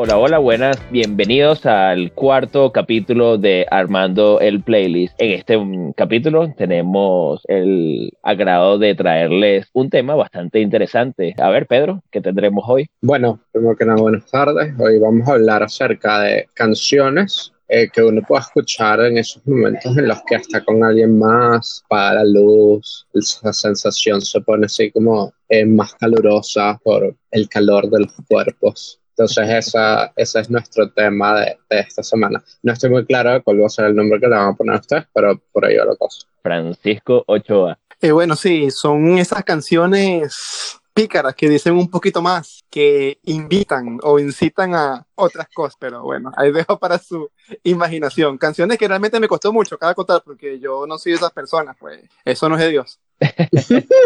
[0.00, 0.78] Hola, hola, buenas.
[0.92, 5.12] Bienvenidos al cuarto capítulo de Armando el Playlist.
[5.20, 11.34] En este mm, capítulo tenemos el agrado de traerles un tema bastante interesante.
[11.36, 12.86] A ver, Pedro, ¿qué tendremos hoy?
[13.02, 14.72] Bueno, primero que nada, buenas tardes.
[14.78, 19.96] Hoy vamos a hablar acerca de canciones eh, que uno pueda escuchar en esos momentos
[19.98, 24.92] en los que está con alguien más, para la luz, esa sensación se pone así
[24.92, 28.97] como eh, más calurosa por el calor de los cuerpos.
[29.18, 32.40] Entonces, esa, ese es nuestro tema de, de, esta semana.
[32.62, 34.54] No estoy muy claro de cuál va a ser el nombre que le van a
[34.54, 36.24] poner a ustedes, pero por ahí va la cosa.
[36.40, 37.76] Francisco Ochoa.
[38.00, 44.20] Eh, bueno, sí, son esas canciones pícaras que dicen un poquito más, que invitan o
[44.20, 47.28] incitan a otras cosas, pero bueno, ahí dejo para su
[47.64, 48.38] imaginación.
[48.38, 51.76] Canciones que realmente me costó mucho cada contar, porque yo no soy de esas personas,
[51.78, 53.00] pues eso no es de Dios.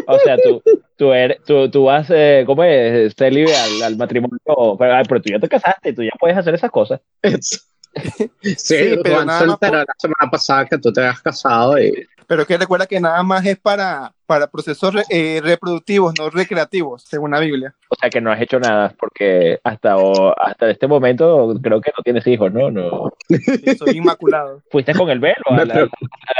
[0.06, 0.62] O sea, tú,
[0.96, 3.12] tú, eres, tú, tú vas, eh, ¿cómo es?
[3.16, 6.54] Ser libre al, al matrimonio, pero, pero, tú ya te casaste, tú ya puedes hacer
[6.54, 7.00] esas cosas.
[7.22, 9.72] sí, sí, pero nada más por...
[9.72, 13.44] la semana pasada que tú te has casado y pero que recuerda que nada más
[13.44, 17.74] es para, para procesos eh, reproductivos, no recreativos, según la Biblia.
[17.90, 21.92] O sea que no has hecho nada, porque hasta, o, hasta este momento creo que
[21.94, 22.70] no tienes hijos, ¿no?
[22.70, 23.12] no.
[23.28, 24.62] Sí, soy inmaculado.
[24.70, 25.90] ¿Fuiste con el velo al, al,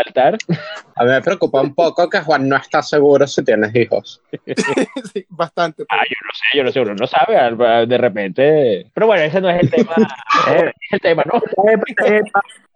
[0.06, 0.38] altar?
[0.96, 4.22] A mí me preocupa un poco que Juan no está seguro si tienes hijos.
[5.12, 5.84] sí, bastante.
[5.90, 8.90] Ah, yo no sé, yo no sé, uno no sabe de repente.
[8.94, 9.92] Pero bueno, ese no es el tema.
[10.56, 11.38] es el tema, ¿no?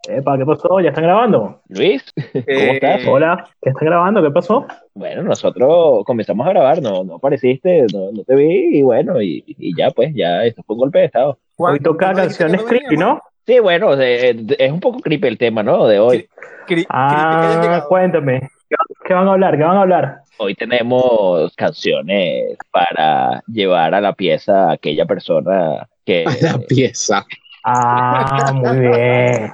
[0.07, 0.79] Epa, ¿qué pasó?
[0.79, 1.61] ¿Ya están grabando?
[1.69, 3.01] Luis, ¿cómo Eh, estás?
[3.07, 4.23] Hola, ¿qué están grabando?
[4.23, 4.65] ¿Qué pasó?
[4.93, 9.43] Bueno, nosotros comenzamos a grabar, no, no apareciste, no, no te vi y bueno, y,
[9.45, 11.37] y ya pues, ya esto fue un golpe de estado.
[11.57, 13.21] Hoy toca ¿tú no dijiste canciones creepy, ¿no?
[13.45, 15.87] Sí, bueno, de- de- es un poco creepy el tema, ¿no?
[15.87, 16.27] De hoy.
[16.67, 18.41] Cri- Ah, cuéntame.
[18.69, 19.57] ¿Qué, qué van a hablar?
[19.57, 20.17] ¿Qué van a hablar?
[20.37, 26.25] Hoy tenemos canciones para llevar a la pieza a aquella persona que...
[26.25, 27.25] a la pieza.
[27.69, 29.51] Ah, muy bien.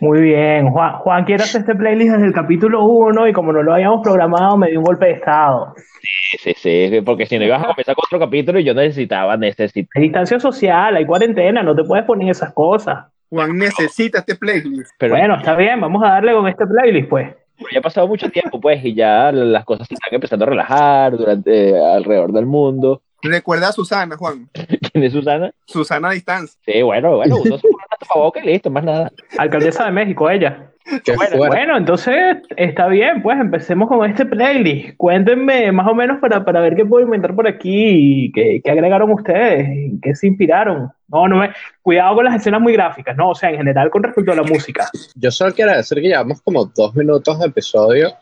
[0.00, 0.70] Muy bien.
[0.70, 4.00] Juan, Juan quiere hacer este playlist desde el capítulo 1 y como no lo habíamos
[4.02, 5.74] programado, me dio un golpe de estado.
[6.00, 9.36] Sí, sí, sí, porque si no ibas a comenzar con otro capítulo y yo necesitaba,
[9.36, 9.90] necesitaba...
[9.96, 13.04] Hay distancia social, hay cuarentena, no te puedes poner esas cosas.
[13.28, 14.92] Juan necesita este playlist.
[14.98, 17.28] Pero Bueno, está bien, vamos a darle con este playlist, pues.
[17.70, 21.14] ya ha pasado mucho tiempo, pues, y ya las cosas se están empezando a relajar
[21.14, 23.02] durante alrededor del mundo.
[23.22, 24.48] Recuerda a Susana, Juan.
[24.92, 25.52] ¿Quién es Susana?
[25.66, 26.58] Susana a distancia.
[26.64, 29.12] Sí, bueno, bueno, uno se pone una tapabocas y listo, más nada.
[29.38, 30.70] Alcaldesa de México, ella.
[31.16, 31.46] Bueno.
[31.46, 34.96] Bueno, entonces está bien, pues empecemos con este playlist.
[34.96, 38.70] Cuéntenme más o menos para, para ver qué puedo inventar por aquí y qué, qué
[38.70, 40.90] agregaron ustedes, en qué se inspiraron.
[41.08, 41.50] No, no me,
[41.82, 44.42] cuidado con las escenas muy gráficas, no, o sea, en general con respecto a la
[44.42, 44.88] música.
[45.14, 48.12] Yo solo quiero decir que llevamos como dos minutos de episodio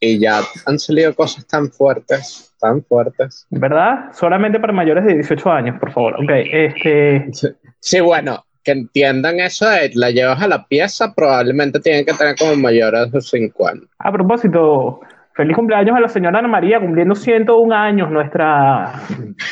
[0.00, 3.46] y ya han salido cosas tan fuertes, tan fuertes.
[3.50, 4.12] ¿Verdad?
[4.12, 6.14] Solamente para mayores de 18 años, por favor.
[6.14, 7.26] Ok, este.
[7.80, 12.34] Sí, bueno, que entiendan eso de la llevas a la pieza, probablemente tienen que tener
[12.36, 13.86] como mayores de 50.
[13.98, 15.00] A propósito,
[15.34, 18.94] feliz cumpleaños a la señora Ana María, cumpliendo 101 años, nuestra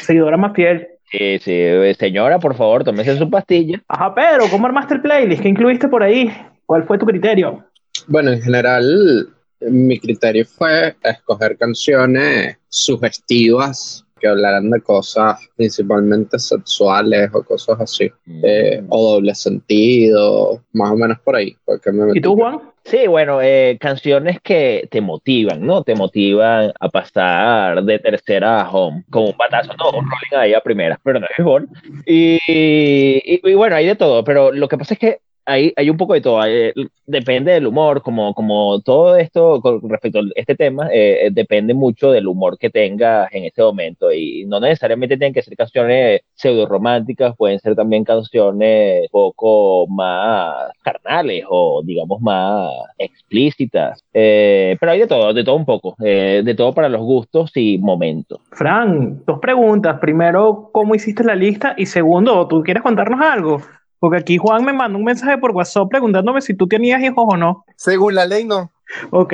[0.02, 0.88] seguidora más fiel.
[1.10, 3.82] Sí, sí, eh, señora, por favor, tómese su pastilla.
[3.86, 5.42] Ajá, Pedro, ¿cómo armaste el playlist?
[5.42, 6.32] ¿Qué incluiste por ahí?
[6.64, 7.66] ¿Cuál fue tu criterio?
[8.08, 9.28] Bueno, en general,
[9.71, 18.09] mi criterio fue escoger canciones sugestivas que hablaran de cosas principalmente sexuales o cosas así,
[18.45, 21.56] eh, o doble sentido, más o menos por ahí.
[21.65, 22.61] Porque me ¿Y tú, Juan?
[22.84, 25.83] Sí, bueno, eh, canciones que te motivan, ¿no?
[25.83, 30.55] Te motivan a pasar de tercera a home, como un patazo, no, un rolling ahí
[30.55, 31.69] a primera, pero no es gol.
[32.06, 35.91] Y, y, y bueno, hay de todo, pero lo que pasa es que hay, hay
[35.91, 36.72] un poco de todo, hay-
[37.06, 42.10] depende del humor, como, como todo esto con respecto a este tema, eh, depende mucho
[42.12, 46.66] del humor que tengas en ese momento y no necesariamente tienen que ser canciones pseudo
[46.66, 55.00] románticas, pueden ser también canciones poco más carnales o digamos más explícitas, Eh, pero hay
[55.00, 58.38] de todo, de todo un poco, eh, de todo para los gustos y momentos.
[58.50, 59.98] Fran, dos preguntas.
[60.00, 61.75] Primero, ¿cómo hiciste la lista?
[61.76, 63.61] Y segundo, ¿tú quieres contarnos algo?
[64.02, 67.37] Porque aquí Juan me mandó un mensaje por WhatsApp preguntándome si tú tenías hijos o
[67.37, 67.64] no.
[67.76, 68.72] Según la ley, no.
[69.12, 69.32] Ok.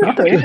[0.00, 0.42] No, está bien.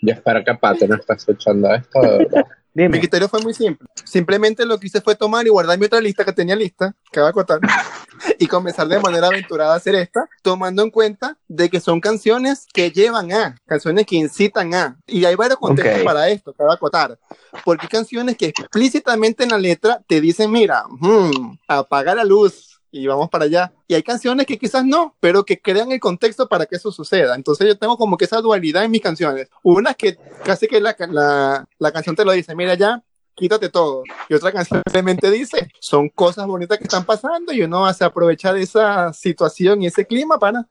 [0.00, 2.46] Yo espero que Pato no esté escuchando esto, de verdad.
[2.72, 3.86] Mi criterio fue muy simple.
[4.04, 7.20] Simplemente lo que hice fue tomar y guardar mi otra lista que tenía lista, que
[7.20, 7.60] va a acotar,
[8.38, 12.66] y comenzar de manera aventurada a hacer esta, tomando en cuenta de que son canciones
[12.72, 14.98] que llevan a, canciones que incitan a.
[15.06, 16.04] Y hay varios contextos Ok.
[16.06, 17.18] para esto, que va a acotar.
[17.66, 22.73] Porque hay canciones que explícitamente en la letra te dicen, mira, hmm, apaga la luz.
[22.96, 23.72] Y vamos para allá.
[23.88, 27.34] Y hay canciones que quizás no, pero que crean el contexto para que eso suceda.
[27.34, 29.48] Entonces yo tengo como que esa dualidad en mis canciones.
[29.64, 33.02] Una que casi que la, la, la canción te lo dice, mira ya,
[33.34, 34.04] quítate todo.
[34.28, 38.52] Y otra canción simplemente dice, son cosas bonitas que están pasando y uno se aprovecha
[38.52, 40.68] de esa situación y ese clima para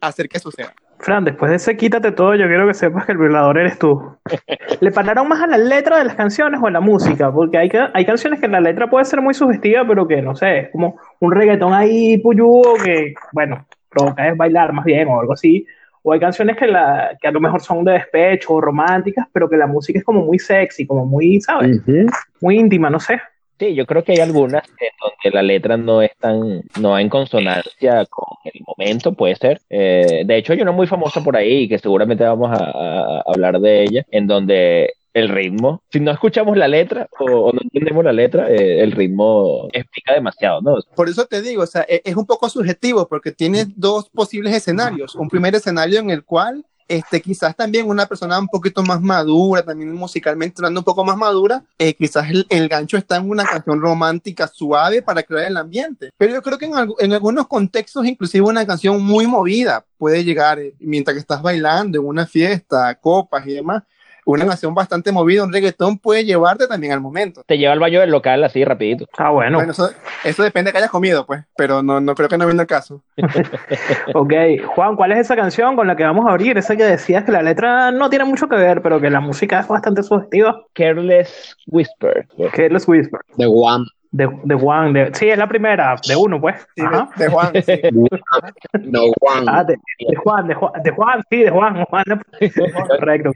[0.00, 0.74] hacer que suceda.
[1.00, 4.16] Fran, después de ese quítate todo, yo quiero que sepas que el violador eres tú.
[4.80, 7.32] ¿Le pararon más a la letra de las canciones o a la música?
[7.32, 10.58] Porque hay, hay canciones que la letra puede ser muy sugestiva, pero que no sé,
[10.58, 15.32] es como un reggaetón ahí puyudo que, bueno, provoca es bailar más bien o algo
[15.32, 15.66] así.
[16.02, 19.48] O hay canciones que, la, que a lo mejor son de despecho o románticas, pero
[19.48, 21.80] que la música es como muy sexy, como muy, ¿sabes?
[22.40, 23.20] Muy íntima, no sé.
[23.60, 27.10] Sí, yo creo que hay algunas en donde la letra no es tan, no en
[27.10, 29.60] consonancia con el momento, puede ser.
[29.68, 33.82] Eh, de hecho, hay una muy famosa por ahí, que seguramente vamos a, hablar de
[33.82, 38.48] ella, en donde el ritmo, si no escuchamos la letra o, no entendemos la letra,
[38.50, 40.78] eh, el ritmo explica demasiado, ¿no?
[40.96, 44.54] Por eso te digo, o sea, e, es un poco subjetivo porque tiene dos posibles
[44.54, 45.14] escenarios.
[45.16, 49.62] Un primer escenario en el cual este, quizás también una persona un poquito más madura,
[49.62, 53.80] también musicalmente hablando un poco más madura, eh, quizás el, gancho está en una canción
[53.80, 56.10] romántica suave para crear el ambiente.
[56.18, 60.58] Pero yo creo que en, en algunos contextos, inclusive una canción muy movida puede llegar
[60.58, 63.84] eh, mientras que estás bailando en una fiesta, copas y demás
[64.34, 67.42] una canción bastante movida, un reggaetón puede llevarte también al momento.
[67.46, 69.06] Te lleva al baño del local así rapidito.
[69.18, 69.58] Ah, bueno.
[69.58, 69.72] bueno
[70.24, 72.68] eso, depende de que hayas comido, pues, pero no, no creo que no viene el
[72.68, 73.02] caso.
[74.14, 74.32] ok,
[74.74, 76.58] Juan, ¿cuál es esa canción con la que vamos a abrir?
[76.58, 79.60] Esa que decías que la letra no tiene mucho que ver, pero que la música
[79.60, 80.62] es bastante sugestiva.
[80.74, 82.26] Careless Whisper.
[82.52, 83.20] Careless Whisper.
[83.36, 83.86] The One.
[84.12, 86.66] De, de Juan, de, sí, es la primera, de uno, pues.
[86.74, 87.80] de, Juan, sí.
[88.90, 89.48] no, Juan.
[89.48, 89.76] Ah, de,
[90.16, 91.84] Juan, de Juan, de Juan, sí, de Juan.
[91.84, 92.04] Juan.
[92.98, 93.30] Correcto.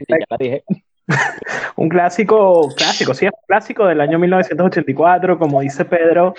[1.75, 6.33] un clásico, clásico, sí, un clásico del año 1984, como dice Pedro,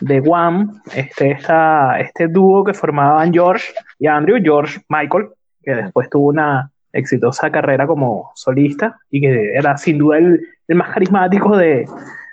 [0.00, 5.28] de Juan, este, esta, este dúo que formaban George y Andrew, George Michael,
[5.62, 10.76] que después tuvo una exitosa carrera como solista y que era sin duda el, el
[10.76, 11.86] más carismático de,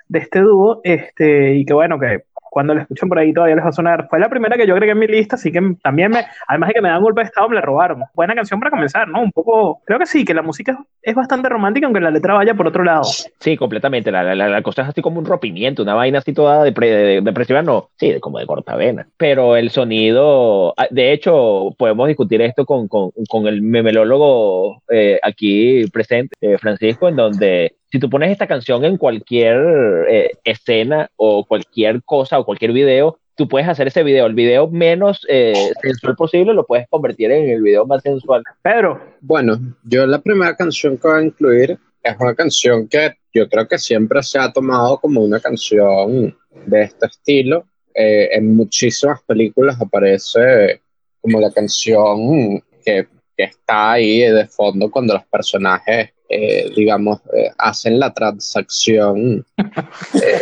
[0.08, 3.66] de este dúo, este, y que bueno, que cuando la escuchen por ahí todavía les
[3.66, 4.08] va a sonar.
[4.10, 6.74] Fue la primera que yo agregué en mi lista, así que también me, además de
[6.76, 8.04] que me dan golpe de estado, me la robaron.
[8.14, 9.22] Buena canción para comenzar, ¿no?
[9.22, 12.54] Un poco, creo que sí, que la música es bastante romántica, aunque la letra vaya
[12.54, 13.04] por otro lado.
[13.04, 14.12] Sí, completamente.
[14.12, 17.90] La, la, la cosa es así como un rompimiento, una vaina así toda depresiva, no,
[17.98, 19.08] sí, como de corta vena.
[19.18, 25.20] Pero el sonido, ah, de hecho, podemos discutir esto con, con, con el memelólogo eh,
[25.22, 31.10] aquí presente, eh, Francisco, en donde si tú pones esta canción en cualquier eh, escena
[31.16, 35.72] o cualquier cosa o cualquier video, tú puedes hacer ese video, el video menos eh,
[35.82, 38.44] sensual posible, lo puedes convertir en el video más sensual.
[38.62, 39.02] Pedro.
[39.22, 43.68] Bueno, yo la primera canción que voy a incluir es una canción que yo creo
[43.68, 46.36] que siempre se ha tomado como una canción
[46.66, 47.66] de este estilo.
[47.94, 50.82] Eh, en muchísimas películas aparece
[51.22, 57.52] como la canción que, que está ahí de fondo cuando los personajes eh, digamos, eh,
[57.58, 60.42] hacen la transacción eh,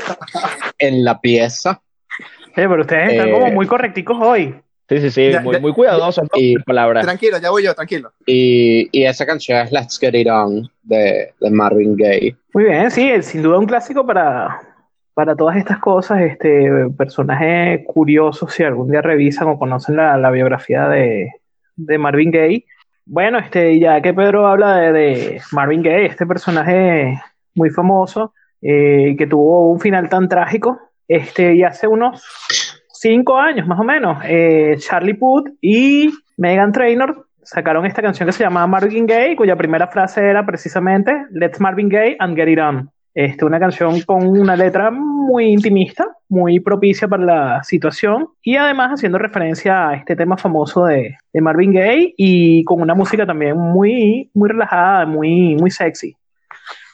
[0.80, 1.82] en la pieza.
[2.56, 4.56] pero ustedes están como muy correcticos hoy.
[4.88, 7.04] Sí, sí, sí, muy, muy cuidadosos y palabras.
[7.04, 8.12] Tranquilo, ya voy yo, tranquilo.
[8.26, 12.36] Y, y, esa canción es Let's Get It On de, de, Marvin Gaye.
[12.54, 14.62] Muy bien, sí, sin duda un clásico para,
[15.16, 16.22] para todas estas cosas.
[16.22, 21.32] Este personaje curioso, si algún día revisan o conocen la, la biografía de,
[21.76, 22.66] de Marvin Gaye,
[23.06, 27.22] bueno, este, ya que Pedro habla de, Marvin Gaye, este personaje
[27.54, 32.24] muy famoso, eh, que tuvo un final tan trágico, este, y hace unos
[32.92, 38.34] cinco años más o menos, eh, Charlie Puth y Megan Trainor sacaron esta canción que
[38.34, 42.60] se llama Marvin Gaye, cuya primera frase era precisamente Let's Marvin Gaye and Get It
[42.60, 42.90] On.
[43.14, 44.92] Este, una canción con una letra
[45.26, 50.86] muy intimista, muy propicia para la situación y además haciendo referencia a este tema famoso
[50.86, 56.16] de, de Marvin Gaye y con una música también muy, muy relajada, muy, muy sexy.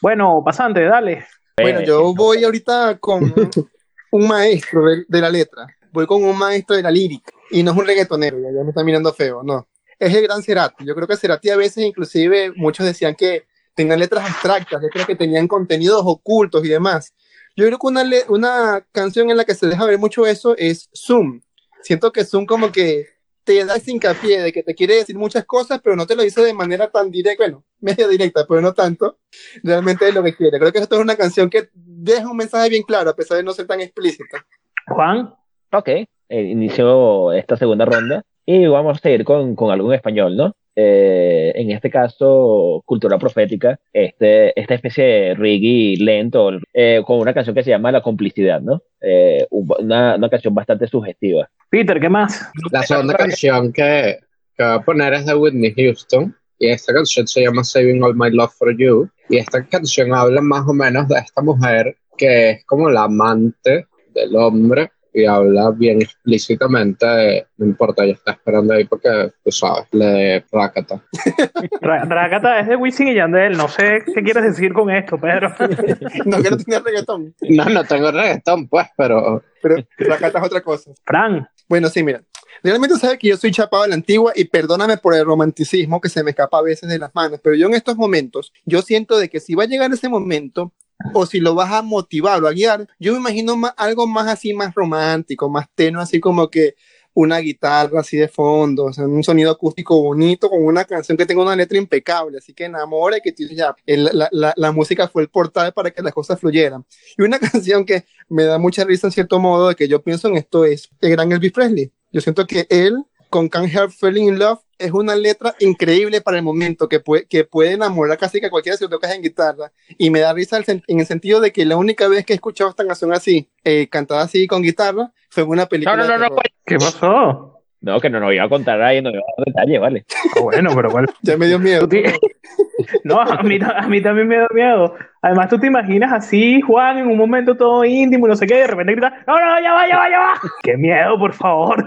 [0.02, 1.26] Bueno, pasante, dale.
[1.58, 3.34] Bueno, yo voy ahorita con
[4.12, 7.78] un maestro de, la letra, voy con un maestro de la lírica y no es
[7.78, 9.68] un reggaetonero, ya, ya me está mirando feo, no.
[10.00, 10.84] Es el gran Cerati.
[10.84, 13.44] Yo creo que Cerati a veces inclusive muchos decían que
[13.76, 17.14] tenían letras abstractas, letras que tenían contenidos ocultos y demás.
[17.56, 20.90] Yo creo que una, una canción en la que se deja ver mucho eso es
[20.96, 21.42] Zoom.
[21.82, 23.08] Siento que Zoom como que
[23.44, 26.42] te da hincapié de que te quiere decir muchas cosas, pero no te lo dice
[26.42, 29.20] de manera tan directa, bueno, media directa, pero no tanto.
[29.64, 30.60] Realmente es lo que quiere.
[30.60, 33.44] Creo que esto es una canción que deja un mensaje bien claro, a pesar de
[33.44, 34.46] no ser tan explícita.
[34.88, 35.34] Juan,
[35.72, 40.36] ok, eh, inició esta segunda ronda y vamos a seguir con, con algo en español,
[40.36, 40.56] ¿no?
[40.76, 47.34] Eh, en este caso, cultura profética, este, esta especie de reggae lento, eh, con una
[47.34, 48.82] canción que se llama La complicidad, ¿no?
[49.02, 51.50] Eh, una, una, canción bastante sugestiva.
[51.70, 52.50] Peter, ¿qué más?
[52.72, 54.20] La segunda canción que,
[54.56, 58.16] que voy a poner es de Whitney Houston, y esta canción se llama Saving All
[58.16, 62.52] My Love for You, y esta canción habla más o menos de esta mujer que
[62.52, 68.32] es como la amante del hombre y habla bien explícitamente de, no importa, ella está
[68.32, 71.04] esperando ahí porque, tú sabes, le Rakata.
[71.82, 73.58] Ra- Rakata es de Wisin y Yandel.
[73.58, 75.54] No sé qué quieres decir con esto, Pedro.
[76.26, 80.62] No quiero tener reggaetón, No, no tengo reggaetón, pues, pero pero la carta es otra
[80.62, 80.92] cosa.
[81.06, 82.22] Fran, Bueno, sí, mira.
[82.64, 86.10] Realmente sabes que yo soy chapado de la antigua y perdóname por el romanticismo que
[86.10, 89.18] se me escapa a veces de las manos, pero yo en estos momentos, yo siento
[89.18, 90.72] de que si va a llegar ese momento,
[91.14, 94.28] o si lo vas a motivar o a guiar, yo me imagino más, algo más
[94.28, 96.76] así, más romántico, más tenue, así como que
[97.14, 101.26] una guitarra así de fondo, o sea, un sonido acústico bonito, con una canción que
[101.26, 104.72] tenga una letra impecable, así que enamora y que tú ya, el- la, la- la
[104.72, 106.86] música fue el portal para que las cosas fluyeran.
[107.18, 110.30] Y una canción que me da mucha risa en cierto modo de que yo pienso
[110.30, 111.92] en esto es el gran Elvis Presley.
[112.14, 112.96] Yo siento que él,
[113.30, 117.26] con Can't Help Falling in Love, es una letra increíble para el momento, que puede,
[117.26, 119.72] que puede enamorar casi que a cualquiera si lo tocas en guitarra.
[119.98, 122.36] Y me da risa el en el sentido de que la única vez que he
[122.36, 125.96] escuchado esta canción así, eh, cantada así con guitarra, fue en una película.
[125.96, 126.44] No, no, no, no, terror.
[126.66, 127.51] ¿qué pasó?
[127.82, 130.06] No, que no nos iba a contar ahí, no iba a dar detalle, vale.
[130.38, 131.08] Ah, Bueno, pero bueno.
[131.24, 131.88] Ya me dio miedo.
[133.04, 134.96] No, a mí, a mí también me da miedo.
[135.22, 138.56] Además, tú te imaginas así, Juan, en un momento todo íntimo y no sé qué,
[138.56, 140.34] y de repente grita, no, no, ya va, ya va, ya va.
[140.64, 141.86] Qué miedo, por favor.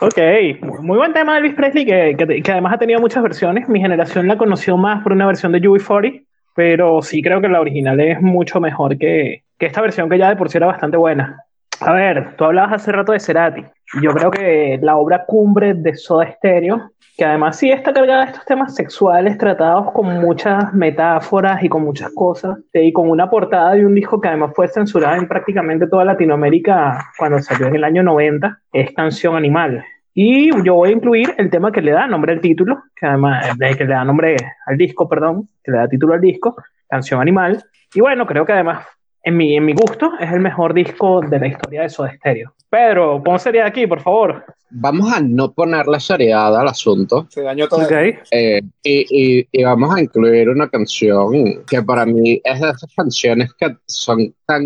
[0.00, 0.18] ok,
[0.60, 3.68] muy, muy buen tema de Elvis Presley, que, que, que además ha tenido muchas versiones.
[3.68, 6.24] Mi generación la conoció más por una versión de UB40,
[6.54, 10.28] pero sí creo que la original es mucho mejor que, que esta versión que ya
[10.28, 11.40] de por sí era bastante buena.
[11.80, 13.64] A ver, tú hablabas hace rato de Cerati.
[14.02, 18.30] Yo creo que la obra cumbre de Soda Stereo, que además sí está cargada de
[18.32, 23.30] estos temas sexuales tratados con muchas metáforas y con muchas cosas, eh, y con una
[23.30, 27.76] portada de un disco que además fue censurada en prácticamente toda Latinoamérica cuando salió en
[27.76, 29.84] el año 90, es Canción Animal.
[30.12, 33.56] Y yo voy a incluir el tema que le da nombre al título, que además
[33.60, 34.36] eh, que le da nombre
[34.66, 36.56] al disco, perdón, que le da título al disco,
[36.88, 37.64] Canción Animal.
[37.94, 38.86] Y bueno, creo que además
[39.22, 42.53] en mi, en mi gusto, es el mejor disco de la historia de Soda Stereo.
[42.74, 44.44] Pedro, pon seriedad aquí, por favor.
[44.70, 47.84] vamos a no ponerle seriedad al asunto Se dañó todo.
[47.84, 47.92] Ok.
[48.32, 48.96] eh, y,
[49.38, 53.76] y- y vamos a incluir una canción que para mí es de esas canciones que
[53.86, 54.64] son tan,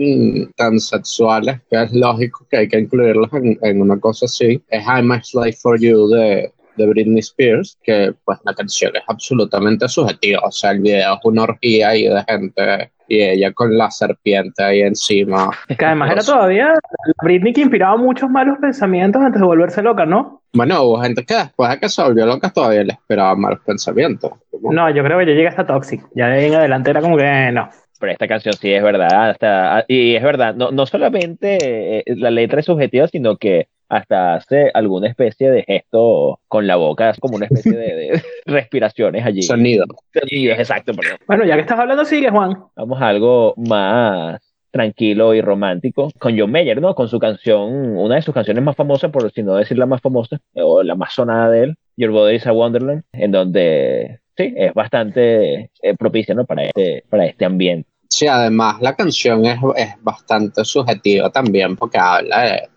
[0.56, 4.62] tan sexuales que es lógico que hay que incluirlas en, en una cosa así.
[4.68, 9.02] Es I'm a Slave for You de, de Britney Spears, que pues la canción es
[9.08, 13.76] absolutamente subjetiva, o sea, el video es una orgía ahí de gente y ella con
[13.76, 15.50] la serpiente ahí encima.
[15.66, 20.04] Que además era todavía la Britney que inspiraba muchos malos pensamientos antes de volverse loca,
[20.06, 20.42] ¿no?
[20.52, 24.32] Bueno, hubo gente que después de que se volvió loca todavía le esperaba malos pensamientos.
[24.62, 26.02] No, yo creo que ya llega hasta Toxic.
[26.14, 27.70] Ya de ahí en adelante era como que eh, no.
[27.98, 32.30] Pero esta canción sí es verdad, hasta, y es verdad, no, no solamente eh, la
[32.30, 37.36] letra es subjetiva, sino que hasta hace alguna especie de gesto con la boca, como
[37.36, 39.42] una especie de, de respiraciones allí.
[39.42, 39.84] Sonido.
[40.12, 41.18] Sonidos, exacto, perdón.
[41.26, 42.56] Bueno, ya que estás hablando, sigue, Juan.
[42.76, 44.40] Vamos a algo más
[44.70, 46.94] tranquilo y romántico con John Mayer, ¿no?
[46.94, 50.00] Con su canción, una de sus canciones más famosas, por si no decir la más
[50.00, 54.54] famosa, o la más sonada de él, Your Body is a Wonderland, en donde sí,
[54.56, 56.44] es bastante eh, propicia, ¿no?
[56.44, 57.88] Para este, para este ambiente.
[58.10, 62.68] Sí, además la canción es, es bastante subjetiva también porque habla de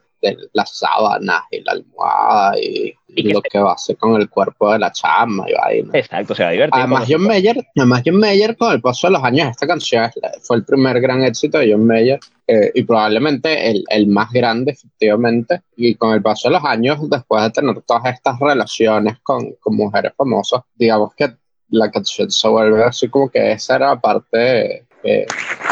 [0.54, 4.20] las sábanas y la almohada y, Y que lo se- que va a hacer con
[4.22, 5.90] el cuerpo de la chama y vaina.
[5.98, 6.80] Exacto, se va a divertir.
[6.80, 10.10] Además John Mayer, además John Mayer con el paso de los años, esta canción
[10.42, 14.72] fue el primer gran éxito de John Mayer eh, y probablemente el, el más grande
[14.74, 19.54] efectivamente y con el paso de los años, después de tener todas estas relaciones con,
[19.60, 21.32] con mujeres famosas, digamos que
[21.70, 25.26] la canción se vuelve así como que esa era la parte, eh,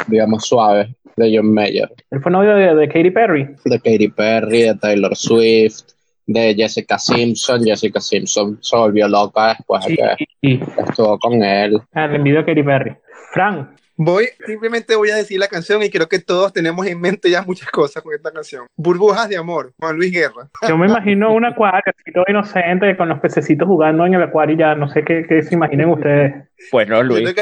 [0.07, 3.55] digamos, suave de John Mayer, Él fue novio de, de Katy Perry.
[3.65, 5.81] de Katy Perry, de Taylor Swift,
[6.25, 7.63] de Jessica Simpson.
[7.63, 11.81] Jessica Simpson se volvió loca después de Sí, que estuvo con él.
[11.93, 12.95] ah, le envidio a Katy Perry.
[13.33, 17.29] Fran, Voy, simplemente voy a decir la canción y creo que todos tenemos en mente
[17.29, 18.65] ya muchas cosas con esta canción.
[18.77, 20.47] Burbujas de amor, Juan Luis Guerra.
[20.69, 24.55] yo me imagino un acuario así todo inocente con los pececitos jugando en el acuario
[24.55, 26.33] y ya no sé qué, qué se imaginen ustedes.
[26.71, 27.35] Pues no, Yo Luis.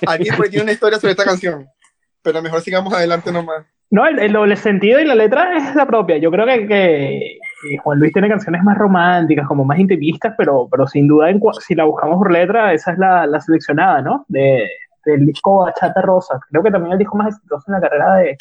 [0.06, 1.66] alguien, por ahí tiene una historia sobre esta canción,
[2.22, 3.64] pero mejor sigamos adelante nomás.
[3.90, 6.16] No, el, el doble sentido y la letra es la propia.
[6.18, 10.68] Yo creo que, que- que Juan Luis tiene canciones más románticas, como más intimistas, pero,
[10.70, 14.24] pero sin duda, en si la buscamos por letra, esa es la, la seleccionada, ¿no?
[14.28, 14.68] De,
[15.04, 16.40] del disco Bachata Rosa.
[16.50, 18.36] Creo que también el disco más exitoso en la carrera de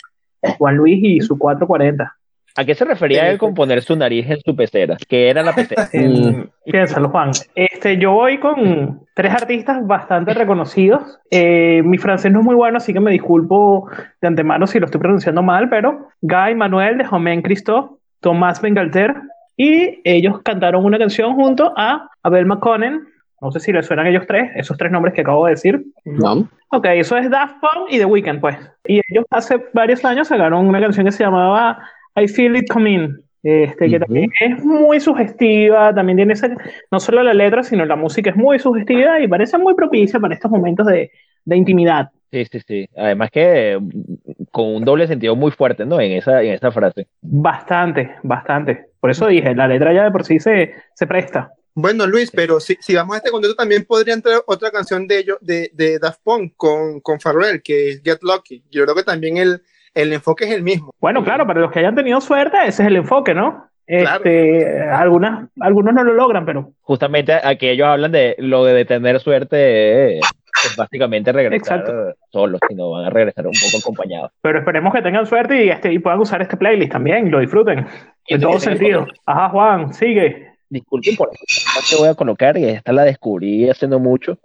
[0.57, 2.17] Juan Luis y su 440.
[2.55, 4.95] ¿A qué se refería él con poner su nariz en su pecera?
[5.07, 5.89] ¿Qué era la pecera?
[5.93, 7.31] Eh, piénsalo, Juan.
[7.55, 11.19] Este, yo voy con tres artistas bastante reconocidos.
[11.31, 13.89] Eh, mi francés no es muy bueno, así que me disculpo
[14.21, 19.15] de antemano si lo estoy pronunciando mal, pero Guy Manuel de Romain Christophe, Tomás Bengalter,
[19.57, 23.01] y ellos cantaron una canción junto a Abel McConnell,
[23.41, 25.83] No sé si les suenan ellos tres, esos tres nombres que acabo de decir.
[26.05, 26.47] No.
[26.69, 28.57] Ok, eso es Daft Punk y The Weeknd, pues.
[28.85, 31.77] Y ellos hace varios años sacaron una canción que se llamaba
[32.15, 33.17] I Feel It Coming.
[33.43, 34.05] Este, que Ujú.
[34.05, 36.49] también es muy sugestiva, también tiene esa,
[36.89, 40.33] no solo la letra, sino la música es muy sugestiva y parece muy propicia para
[40.33, 41.11] estos momentos de,
[41.43, 42.09] de intimidad.
[42.31, 42.89] Sí, sí, sí.
[42.95, 45.99] Además que mm, con un doble sentido muy fuerte, ¿no?
[45.99, 47.07] En esa, en esa frase.
[47.21, 48.85] Bastante, bastante.
[48.99, 51.51] Por eso dije, la letra ya de por sí se, se presta.
[51.75, 55.19] Bueno, Luis, pero si, si vamos a este contexto, también podría entrar otra canción de
[55.19, 58.63] ellos, de, de Daft Punk con, con Pharrell, que es Get Lucky.
[58.71, 59.61] Yo creo que también el,
[59.93, 60.93] el enfoque es el mismo.
[60.99, 63.69] Bueno, claro, para los que hayan tenido suerte, ese es el enfoque, ¿no?
[63.85, 64.23] Claro.
[64.23, 69.19] Este, algunas, algunos no lo logran, pero Justamente aquí ellos hablan de lo de tener
[69.19, 72.15] suerte, eh, es básicamente regresar Exacto.
[72.31, 74.31] solos, sino van a regresar un poco acompañados.
[74.41, 77.85] Pero esperemos que tengan suerte y, este, y puedan usar este playlist también, lo disfruten.
[78.27, 79.05] En todo sentido.
[79.25, 80.53] Ajá, Juan, sigue.
[80.69, 84.39] Disculpen por eso, te voy a colocar, y esta la descubrí hace no mucho,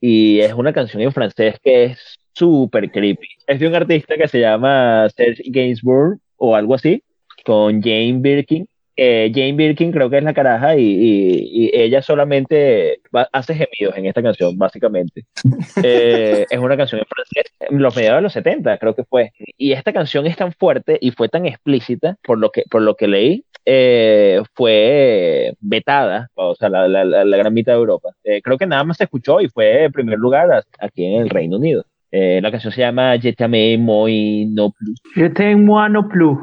[0.00, 3.28] y es una canción en francés que es súper creepy.
[3.46, 7.02] Es de un artista que se llama Serge Gainsbourg o algo así,
[7.44, 8.66] con Jane Birkin.
[8.94, 13.54] Eh, Jane Birkin creo que es la caraja y, y- y ella solamente va- hace
[13.54, 15.24] gemidos en esta canción, básicamente.
[15.84, 19.32] Eh, es una canción en francés, en los mediados de los 70 creo que fue.
[19.56, 22.94] Y esta canción es tan fuerte y fue tan explícita, por lo que, por lo
[22.94, 28.10] que leí, eh, fue vetada, o sea, la, la- la- gran mitad de Europa.
[28.42, 31.56] Creo que nada más se escuchó y fue en primer lugar aquí en el Reino
[31.56, 31.84] Unido.
[32.14, 34.94] Eh, la canción se llama Je t'aime moi no plus.
[35.16, 36.38] Je t'aime moi no plus.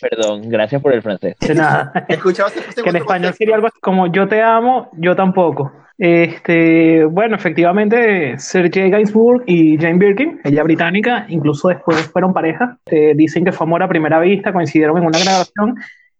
[0.00, 1.36] Perdón, gracias por el francés.
[1.40, 1.92] De nada.
[2.08, 5.70] Escuchabas que en español sería algo así como yo te amo, yo tampoco.
[5.98, 12.78] Este, bueno, efectivamente, Sergey Gainsbourg y Jane Birkin, ella británica, incluso después fueron pareja.
[12.86, 15.74] Eh, dicen que fue amor a primera vista, coincidieron en una grabación.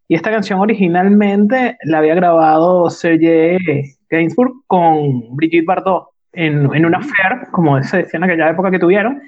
[0.09, 3.57] Y esta canción originalmente la había grabado Sergey
[4.11, 8.79] Gainsbourg con Brigitte Bardot en, en una affair, como se decía en aquella época que
[8.79, 9.21] tuvieron.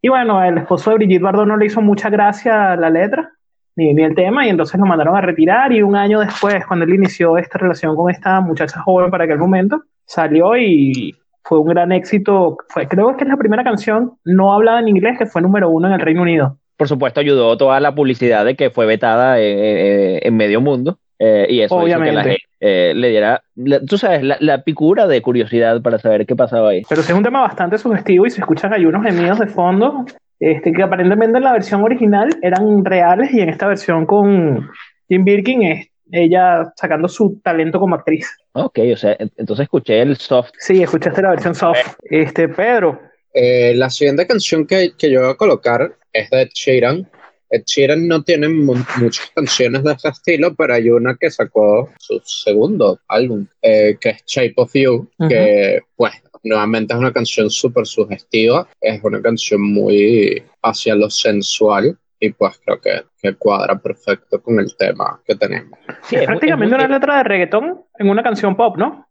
[0.00, 3.30] Y bueno, el esposo de Brigitte Bardot no le hizo mucha gracia la letra
[3.76, 5.72] ni, ni el tema, y entonces lo mandaron a retirar.
[5.72, 9.38] Y un año después, cuando él inició esta relación con esta muchacha joven para aquel
[9.38, 12.56] momento, salió y fue un gran éxito.
[12.68, 15.88] Fue, creo que es la primera canción no hablada en inglés que fue número uno
[15.88, 16.58] en el Reino Unido.
[16.76, 20.98] Por supuesto, ayudó toda la publicidad de que fue vetada en, en- medio mundo.
[21.18, 22.30] eh, y eso hizo que la Obviamente.
[22.30, 26.34] gente eh, le diera, la- tú sabes, la, la picura de curiosidad para saber qué
[26.36, 26.82] pasaba ahí.
[26.88, 30.04] Pero es un tema bastante sugestivo y se escuchan ahí unos gemidos de fondo
[30.40, 34.68] este, que aparentemente en la versión original eran reales y en esta versión con
[35.08, 38.28] Jim Birkin es ella sacando su talento como actriz.
[38.52, 40.50] Ok, o sea, en- entonces escuché el soft.
[40.58, 41.94] Sí, escuchaste la versión soft.
[42.02, 43.00] Este, Pedro,
[43.34, 47.06] Eh, la siguiente canción que, que yo voy a colocar es de Sheeran.
[47.50, 51.90] Ed Sheeran no tiene mu- muchas canciones de ese estilo, pero hay una que sacó
[51.98, 56.12] su segundo álbum, eh, que es Shape of You, que pues
[56.44, 62.60] nuevamente es una canción súper sugestiva, es una canción muy hacia lo sensual y pues
[62.64, 65.78] creo que, que cuadra perfecto con el tema que tenemos.
[66.08, 69.06] Sí, es prácticamente es muy- una letra de reggaetón en una canción pop, ¿no?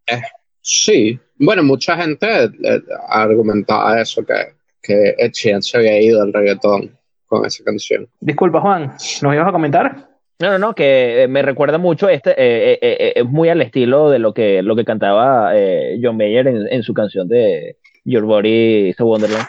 [0.62, 4.34] Sí, bueno, mucha gente eh, argumentaba eso, que,
[4.82, 6.97] que Ed Sheeran se había ido al reggaetón
[7.28, 8.08] con esa canción.
[8.20, 8.88] Disculpa, Juan,
[9.22, 9.96] ¿nos ibas a comentar?
[10.40, 13.62] No, no, no, que eh, me recuerda mucho, este, eh, eh, eh, es muy al
[13.62, 17.78] estilo de lo que, lo que cantaba eh, John Mayer en, en su canción de
[18.06, 19.48] Your Body is a Wonderland.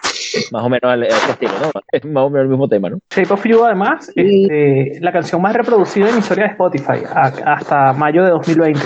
[0.51, 1.81] Más o menos al, estilo, ¿no?
[1.93, 2.99] Es más o menos el mismo tema, ¿no?
[3.11, 7.55] Shape of You, además, este, la canción más reproducida en la historia de Spotify a-
[7.55, 8.81] hasta mayo de 2020.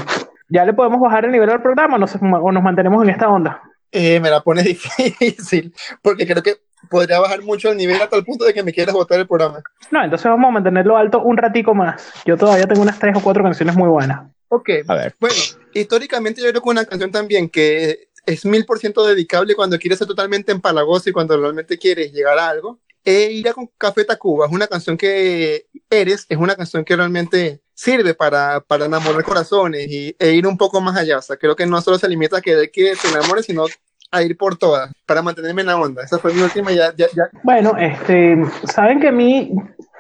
[0.49, 3.29] ¿Ya le podemos bajar el nivel al programa o nos, o nos mantenemos en esta
[3.29, 3.61] onda?
[3.91, 4.63] Eh, me la pone
[5.19, 6.55] difícil, porque creo que
[6.91, 9.63] podría bajar mucho el nivel hasta el punto de que me quieras botar el programa.
[9.91, 12.13] No, entonces vamos a mantenerlo alto un ratico más.
[12.25, 14.31] Yo todavía tengo unas tres o cuatro canciones muy buenas.
[14.49, 15.15] Ok, A ver.
[15.19, 15.35] bueno,
[15.73, 19.99] históricamente yo creo que una canción también que es mil por ciento dedicable cuando quieres
[19.99, 22.79] ser totalmente empalagoso y cuando realmente quieres llegar a algo.
[23.05, 26.95] E ir a con Café Tacuba es una canción que eres, es una canción que
[26.95, 31.19] realmente sirve para, para enamorar corazones y, e ir un poco más allá.
[31.19, 33.65] O sea, creo que no solo se limita a querer que te enamores, sino
[34.13, 36.05] a ir por todas para mantenerme en la onda.
[36.05, 37.25] Esa fue mi última ya, ya, ya.
[37.43, 39.53] Bueno, este, saben que a mí,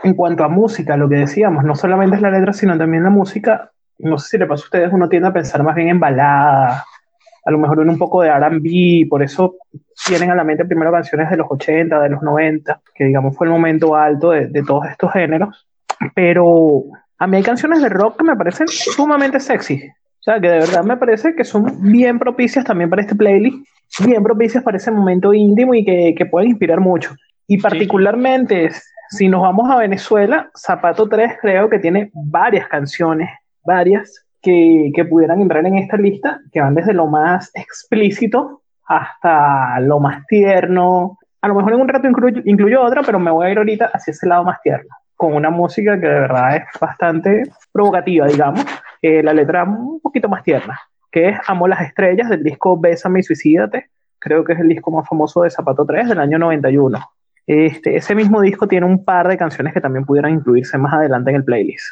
[0.04, 3.10] en cuanto a música, lo que decíamos, no solamente es la letra, sino también la
[3.10, 5.98] música, no sé si le pasa a ustedes, uno tiende a pensar más bien en
[5.98, 6.84] baladas,
[7.44, 9.56] a lo mejor en un poco de R&B, por eso
[10.06, 13.46] tienen a la mente primero canciones de los 80, de los 90, que digamos fue
[13.46, 15.66] el momento alto de, de todos estos géneros,
[16.14, 16.84] pero
[17.18, 20.58] a mí hay canciones de rock que me parecen sumamente sexy, o sea, que de
[20.60, 23.66] verdad me parece que son bien propicias también para este playlist,
[24.00, 27.14] bien propicias para ese momento íntimo y que, que pueden inspirar mucho.
[27.46, 28.70] Y particularmente,
[29.10, 33.28] si nos vamos a Venezuela, Zapato 3 creo que tiene varias canciones,
[33.64, 39.80] varias, que, que pudieran entrar en esta lista, que van desde lo más explícito hasta
[39.80, 41.18] lo más tierno.
[41.40, 43.90] A lo mejor en un rato incluyo, incluyo otra, pero me voy a ir ahorita
[43.92, 48.64] hacia ese lado más tierno, con una música que de verdad es bastante provocativa, digamos,
[49.00, 50.78] eh, la letra un poquito más tierna,
[51.12, 54.90] que es Amo las estrellas del disco Bésame y Suicídate, creo que es el disco
[54.90, 56.98] más famoso de Zapato 3 del año 91.
[57.46, 61.30] Este, ese mismo disco tiene un par de canciones que también pudieran incluirse más adelante
[61.30, 61.84] en el playlist.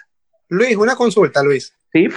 [0.48, 1.74] Luis, una consulta, Luis.
[1.92, 2.08] Sí.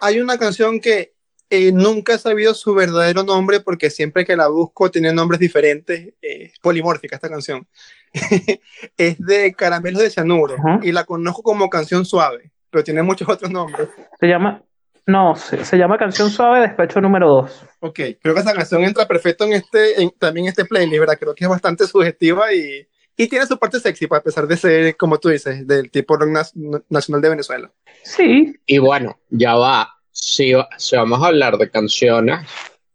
[0.00, 1.12] Hay una canción que
[1.50, 6.14] eh, nunca he sabido su verdadero nombre porque siempre que la busco tiene nombres diferentes,
[6.22, 7.66] eh, polimórfica esta canción.
[8.96, 13.50] es de Caramelos de Cianuro y la conozco como canción suave, pero tiene muchos otros
[13.50, 13.88] nombres.
[14.20, 14.62] Se llama,
[15.08, 17.64] no, se, se llama Canción Suave, despecho número 2.
[17.80, 21.18] Ok, creo que esa canción entra perfecto en este, en, también en este playlist, ¿verdad?
[21.18, 24.56] Creo que es bastante sugestiva y, y tiene su parte sexy, pues, a pesar de
[24.56, 27.72] ser, como tú dices, del tipo rock na- nacional de Venezuela.
[28.04, 29.94] Sí, Y bueno, ya va.
[30.10, 32.40] Si, si vamos a hablar de canciones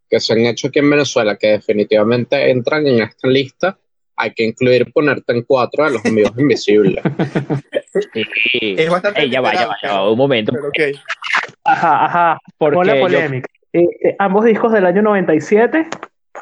[0.10, 3.80] que se han hecho aquí en Venezuela que definitivamente entran en esta lista,
[4.16, 7.04] hay que incluir ponerte en cuatro de los amigos invisibles.
[7.94, 8.76] Sí.
[8.78, 10.52] Es bastante Ey, ya va, ya va, ya va, un momento.
[10.52, 11.00] Pero ok.
[11.64, 12.40] ajá, ajá.
[12.58, 13.48] Porque Con la yo- polémica.
[13.72, 15.88] Eh, eh, ambos discos del año 97,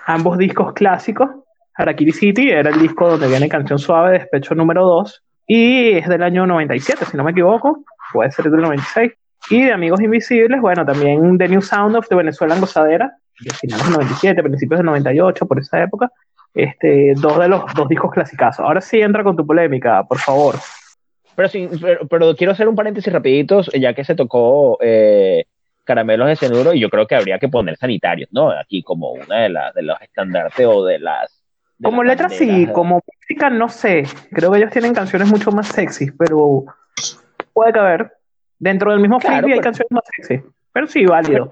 [0.05, 1.29] ambos discos clásicos.
[1.75, 5.23] Harakiri City era el disco donde viene Canción Suave, despecho número 2.
[5.47, 7.83] Y es del año 97, si no me equivoco.
[8.13, 9.13] Puede ser del 96.
[9.49, 13.85] Y de Amigos Invisibles, bueno, también The New Sound of the Venezuelan Gozadera, de finales
[13.85, 16.11] del 97, principios del 98, por esa época.
[16.53, 18.65] Este, dos de los dos discos clasicazos.
[18.65, 20.55] Ahora sí entra con tu polémica, por favor.
[21.35, 25.45] Pero, sí, pero, pero quiero hacer un paréntesis rapiditos, ya que se tocó eh,
[25.83, 28.51] caramelos de cianuro, y yo creo que habría que poner sanitarios, ¿no?
[28.51, 31.41] Aquí como una de, las de los estandartes o de las...
[31.77, 34.03] de Como las letra sí, como música no sé.
[34.31, 36.65] Creo que ellos tienen canciones mucho más sexy, pero
[37.53, 38.11] puede caber.
[38.59, 40.43] Dentro del mismo Claro, flip hay pero- canciones más sexy.
[40.73, 41.49] Pero sí, válido.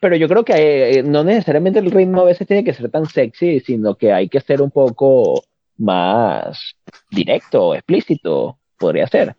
[0.00, 3.06] Pero yo creo que eh, no necesariamente el ritmo a veces tiene que ser tan
[3.06, 5.42] sexy, sino que hay que ser un poco
[5.76, 6.74] más
[7.10, 9.36] directo, explícito, podría ser.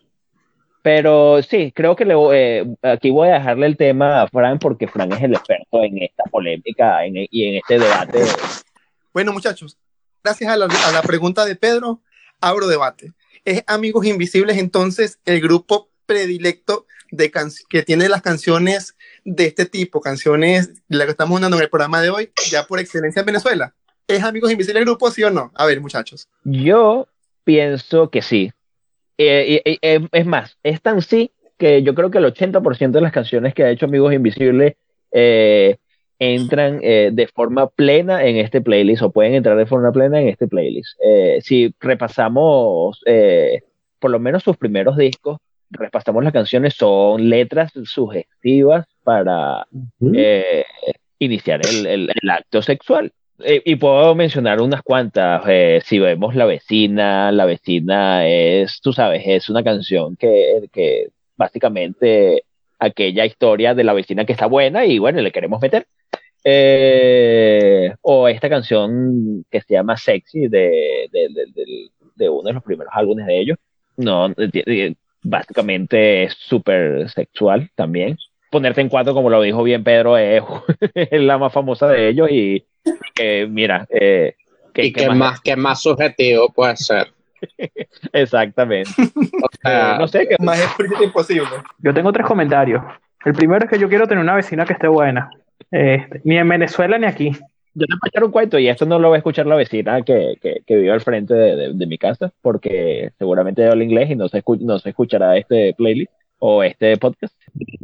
[0.82, 4.88] Pero sí, creo que le, eh, aquí voy a dejarle el tema a Fran porque
[4.88, 8.22] Fran es el experto en esta polémica en- y en este debate.
[9.12, 9.76] Bueno, muchachos,
[10.24, 12.00] gracias a la, a la pregunta de Pedro,
[12.40, 13.12] abro debate.
[13.44, 17.30] ¿Es Amigos Invisibles entonces el grupo predilecto de
[17.68, 22.00] que tiene las canciones de este tipo, canciones las que estamos dando en el programa
[22.00, 23.74] de hoy, ya por excelencia en Venezuela?
[24.06, 25.52] ¿Es Amigos Invisibles el grupo, sí o no?
[25.54, 26.26] A ver, muchachos.
[26.44, 27.06] Yo
[27.44, 28.50] pienso que sí.
[29.22, 33.12] Eh, eh, es más, es tan sí que yo creo que el 80% de las
[33.12, 34.76] canciones que ha hecho Amigos Invisibles
[35.12, 35.76] eh,
[36.18, 40.28] entran eh, de forma plena en este playlist o pueden entrar de forma plena en
[40.28, 40.98] este playlist.
[41.04, 43.60] Eh, si repasamos eh,
[43.98, 45.36] por lo menos sus primeros discos,
[45.70, 49.66] repasamos las canciones, son letras sugestivas para
[51.18, 53.12] iniciar el, el- el acto sexual.
[53.44, 55.42] Eh, y puedo mencionar unas cuantas.
[55.48, 61.08] eh, si vemos La Vecina, La Vecina es, tú sabes, es una canción que, que
[61.36, 62.44] básicamente
[62.78, 65.86] aquella historia de la vecina que está buena y bueno, le queremos meter.
[66.44, 72.62] Eh, o esta canción que se llama Sexy de, de, de- de uno de los
[72.62, 73.58] primeros álbumes de ellos.
[73.96, 74.28] No,
[75.22, 78.16] básicamente es súper sexual también.
[78.50, 80.42] Ponerte en cuatro, como lo dijo bien Pedro, es
[81.12, 82.64] la más famosa de ellos y
[83.14, 84.34] que, mira, eh,
[84.72, 87.08] que, y que más, que más subjetivo puede ser.
[88.12, 88.90] Exactamente.
[89.00, 91.48] O sea, Eh, no sé, que, Más explícito imposible.
[91.78, 92.82] Yo tengo tres comentarios.
[93.24, 95.30] El primero es que yo quiero tener una vecina que esté buena.
[95.70, 97.30] Este, ni en Venezuela ni aquí.
[97.74, 99.56] yo te voy a echar un cuento y esto no lo va a escuchar la
[99.56, 103.84] vecina que, que, que vive al frente de, de- de mi casa porque seguramente habla
[103.84, 107.34] inglés y no se, escu- no se escuchará este playlist o este podcast.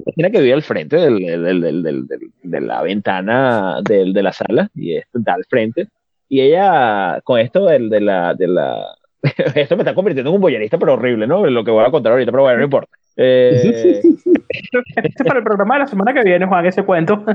[0.05, 2.07] Vecina que vive al frente del, del- del-
[2.43, 5.87] de la ventana del- de la sala y está al frente.
[6.29, 8.85] Y ella, con esto del, de la, de la...
[9.55, 11.47] Esto me está convirtiendo en un boyerista, pero horrible, ¿no?
[11.47, 12.91] Lo que voy a contar ahorita, pero bueno, no importa.
[13.17, 14.01] Eh,
[14.49, 17.25] Este es para el programa de la semana que viene, Juan, ese cuento.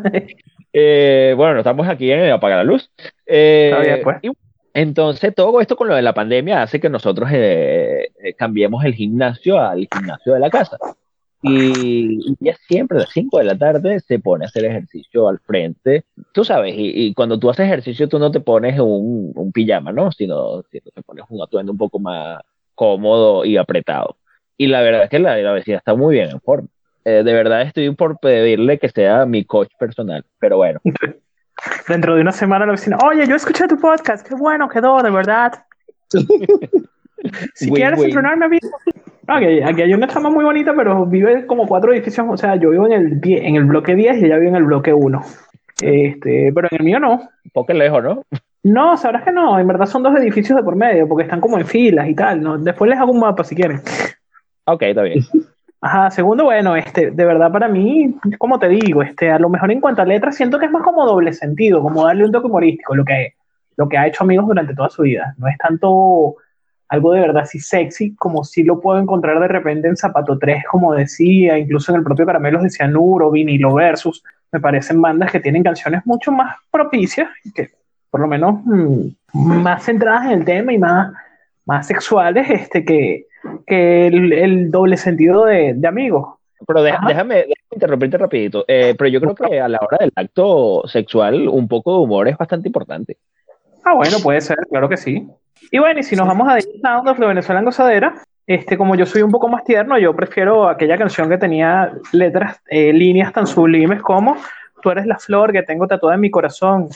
[0.73, 2.89] Eh, bueno, estamos aquí en Apagar la Luz.
[3.25, 4.17] Eh, bien, pues.
[4.21, 4.29] y
[4.73, 8.93] entonces, todo esto con lo de la pandemia hace que nosotros eh, eh, cambiemos el
[8.93, 10.77] gimnasio al gimnasio de la casa.
[11.43, 15.27] Y, y ella siempre a las 5 de la tarde se pone a hacer ejercicio
[15.27, 16.06] al frente.
[16.34, 19.91] Tú sabes, y, y cuando tú haces ejercicio, tú no te pones un, un pijama,
[19.91, 20.12] ¿no?
[20.12, 22.41] Sino, sino te pones un atuendo un poco más
[22.75, 24.17] cómodo y apretado.
[24.58, 26.67] Y la verdad es que la, la vecina está muy bien en forma.
[27.04, 30.80] Eh, de verdad estoy por pedirle que sea mi coach personal, pero bueno.
[31.88, 35.10] Dentro de una semana la vecina, oye, yo escuché tu podcast, qué bueno quedó, de
[35.10, 35.65] verdad.
[37.55, 38.60] Si Win, quieres entrenarme.
[39.27, 42.25] No, aquí, aquí hay una chama muy bonita, pero vive como cuatro edificios.
[42.29, 44.55] O sea, yo vivo en el, die- en el bloque 10 y ella vive en
[44.55, 45.21] el bloque 1.
[45.81, 47.13] Este, pero en el mío no.
[47.13, 48.23] Un poco lejos, ¿no?
[48.63, 49.57] No, sabrás que no.
[49.60, 52.41] En verdad son dos edificios de por medio, porque están como en filas y tal.
[52.41, 52.57] ¿no?
[52.57, 53.79] Después les hago un mapa si quieren.
[54.65, 55.23] Ok, está bien.
[55.84, 59.71] Ajá, segundo, bueno, este, de verdad para mí, como te digo, este, a lo mejor
[59.71, 62.45] en cuanto a letras, siento que es más como doble sentido, como darle un toque
[62.45, 63.34] humorístico, lo que,
[63.77, 65.34] lo que ha hecho amigos durante toda su vida.
[65.39, 66.36] No es tanto
[66.91, 70.63] algo de verdad así sexy, como si lo puedo encontrar de repente en Zapato 3,
[70.69, 74.23] como decía, incluso en el propio Caramelos de Cianuro, Vinilo Versus.
[74.51, 77.69] Me parecen bandas que tienen canciones mucho más propicias, que
[78.10, 81.13] por lo menos mm, más centradas en el tema y más,
[81.65, 83.25] más sexuales, este, que,
[83.65, 86.36] que el, el doble sentido de, de amigos.
[86.67, 88.65] Pero deja- déjame, déjame interrumpirte rapidito.
[88.67, 92.27] Eh, pero yo creo que a la hora del acto sexual un poco de humor
[92.27, 93.17] es bastante importante.
[93.84, 95.27] Ah, bueno, puede ser, claro que sí.
[95.69, 98.15] Y bueno, y si nos vamos a The Sound of the Venezuelan Gozadera,
[98.47, 102.60] este, como yo soy un poco más tierno, yo prefiero aquella canción que tenía letras,
[102.69, 104.38] eh, líneas tan sublimes como
[104.82, 106.89] Tú eres la flor que tengo tatuada en mi corazón,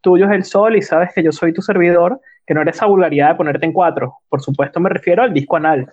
[0.00, 2.86] tuyo es el sol y sabes que yo soy tu servidor, que no eres esa
[2.86, 4.18] vulgaridad de ponerte en cuatro.
[4.28, 5.92] Por supuesto me refiero al disco anal.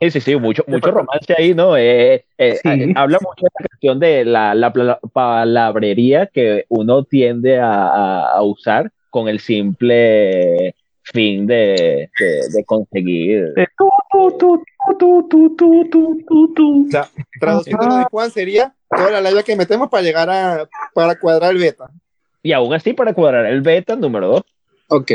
[0.00, 1.76] Sí, sí, sí, mucho, mucho romance ahí, ¿no?
[1.76, 2.92] Eh, eh, Sí.
[2.96, 4.72] habla mucho de la cuestión de la, la
[5.12, 10.74] palabrería que uno tiende a- a usar con el simple
[11.12, 13.54] fin de, de, de conseguir.
[16.56, 17.08] O sea,
[17.40, 21.52] traduciendo lo de Juan sería toda la labia que metemos para llegar a para cuadrar
[21.52, 21.90] el beta.
[22.42, 24.42] Y aún así para cuadrar el beta número 2.
[24.88, 25.10] Ok.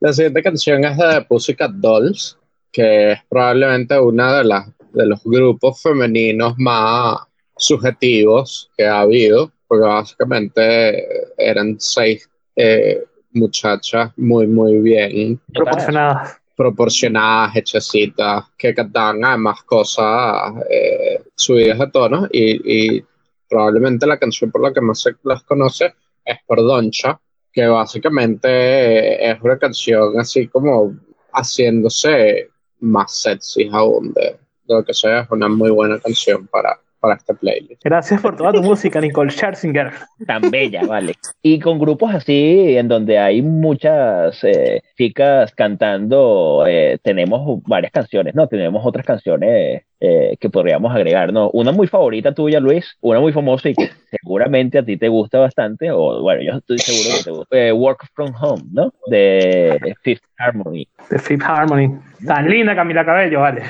[0.00, 2.38] La siguiente canción es de Pussycat Dolls,
[2.72, 7.18] que es probablemente una de las de los grupos femeninos más
[7.56, 11.06] subjetivos que ha habido, porque básicamente
[11.38, 16.40] eran seis eh, muchachas muy, muy bien Proporcionadas.
[16.56, 23.04] proporcionadas, hechecitas, que cantaban además cosas eh, subidas de tono y, y
[23.48, 27.18] probablemente la canción por la que más se las conoce es por Doncha,
[27.52, 30.94] que básicamente es una canción así como
[31.32, 36.78] haciéndose más sexy aún de, de lo que sea, es una muy buena canción para,
[37.00, 37.82] para este playlist.
[37.84, 39.92] Gracias por toda tu música, Nicole Scherzinger.
[40.26, 41.14] tan bella, vale.
[41.42, 48.34] Y con grupos así, en donde hay muchas eh, chicas cantando, eh, tenemos varias canciones,
[48.34, 48.46] ¿no?
[48.46, 51.50] Tenemos otras canciones eh, que podríamos agregar, ¿no?
[51.50, 55.38] Una muy favorita tuya, Luis, una muy famosa y que seguramente a ti te gusta
[55.38, 58.94] bastante, o bueno, yo estoy seguro que te gusta, eh, Work From Home, ¿no?
[59.08, 60.88] De Fifth Harmony.
[61.10, 61.98] de Fifth Harmony.
[62.26, 63.62] Tan linda Camila Cabello, vale.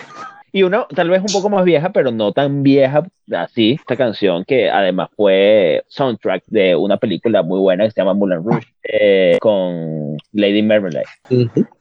[0.52, 4.44] Y una tal vez un poco más vieja, pero no tan vieja así, esta canción
[4.44, 9.38] que además fue soundtrack de una película muy buena que se llama Moulin Rouge eh,
[9.40, 11.04] con Lady Marmalade.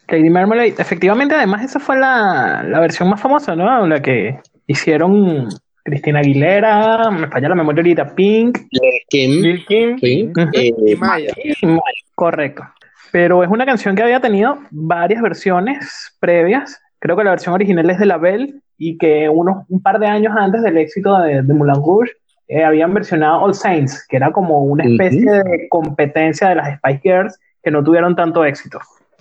[0.08, 3.88] Lady Marmalade, efectivamente, además esa fue la, la versión más famosa, ¿no?
[3.88, 5.50] La que hicieron
[5.84, 8.60] Cristina Aguilera, me falla la memoria ahorita, Pink,
[9.10, 10.34] Kim, Lil Kim,
[11.00, 11.34] Maya.
[11.36, 11.82] y Maya.
[12.16, 12.64] Correcto.
[13.12, 16.80] Pero es una canción que había tenido varias versiones previas.
[17.00, 20.08] Creo que la versión original es de la Belle y que unos, un par de
[20.08, 22.12] años antes del éxito de, de Moulin Rouge
[22.50, 27.02] eh, habían versionado All Saints, que era como una especie de competencia de las Spice
[27.04, 28.80] Girls que no tuvieron tanto éxito.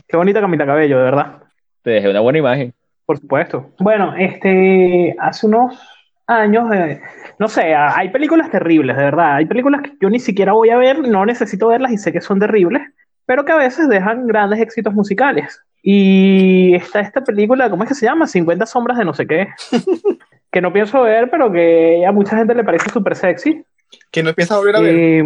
[0.08, 1.42] Qué bonita Camila Cabello, de verdad.
[1.82, 2.72] Te dejé una buena imagen.
[3.04, 3.70] Por supuesto.
[3.80, 5.78] Bueno, este, hace unos
[6.26, 7.00] años, eh,
[7.38, 9.36] no sé, hay películas terribles, de verdad.
[9.36, 12.20] Hay películas que yo ni siquiera voy a ver, no necesito verlas y sé que
[12.22, 12.82] son terribles,
[13.26, 15.62] pero que a veces dejan grandes éxitos musicales.
[15.82, 18.26] Y está esta película, ¿cómo es que se llama?
[18.26, 19.48] 50 sombras de no sé qué,
[20.52, 23.64] que no pienso ver, pero que a mucha gente le parece súper sexy.
[24.10, 24.94] Que no a volver a ver.
[24.94, 25.24] Eh,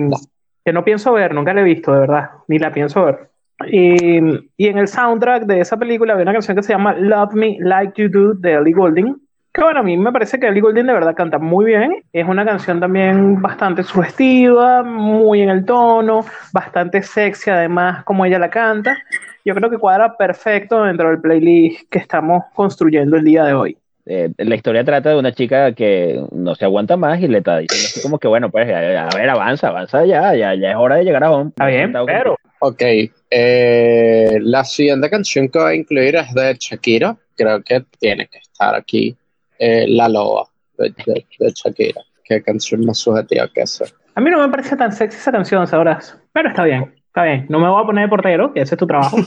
[0.64, 3.30] que no pienso ver, nunca la he visto, de verdad, ni la pienso ver.
[3.66, 4.18] Y,
[4.56, 7.56] y en el soundtrack de esa película había una canción que se llama Love Me
[7.60, 9.16] Like You Do de Ellie Goulding.
[9.52, 12.02] Que bueno, a mí me parece que Ellie Goulding de verdad canta muy bien.
[12.12, 18.38] Es una canción también bastante sugestiva, muy en el tono, bastante sexy además como ella
[18.38, 18.96] la canta.
[19.44, 23.76] Yo creo que cuadra perfecto dentro del playlist que estamos construyendo el día de hoy.
[24.06, 27.58] Eh, la historia trata de una chica que no se aguanta más y le está
[27.58, 30.76] diciendo así como que, bueno, pues a, a ver, avanza, avanza ya, ya, ya es
[30.76, 31.50] hora de llegar a home.
[31.50, 32.82] Está bien, pero Ok,
[33.30, 37.16] eh, la siguiente canción que voy a incluir es de Shakira.
[37.36, 39.16] Creo que tiene que estar aquí.
[39.58, 40.44] eh, la Loba
[40.78, 42.00] de, de- de Shakira.
[42.24, 43.84] Qué canción más subjetiva que esa.
[44.14, 46.16] a mí no me parece tan sexy esa canción, sabrás.
[46.32, 47.46] Pero está bien, está bien.
[47.50, 49.16] No me voy a poner de portero, que ese es tu trabajo.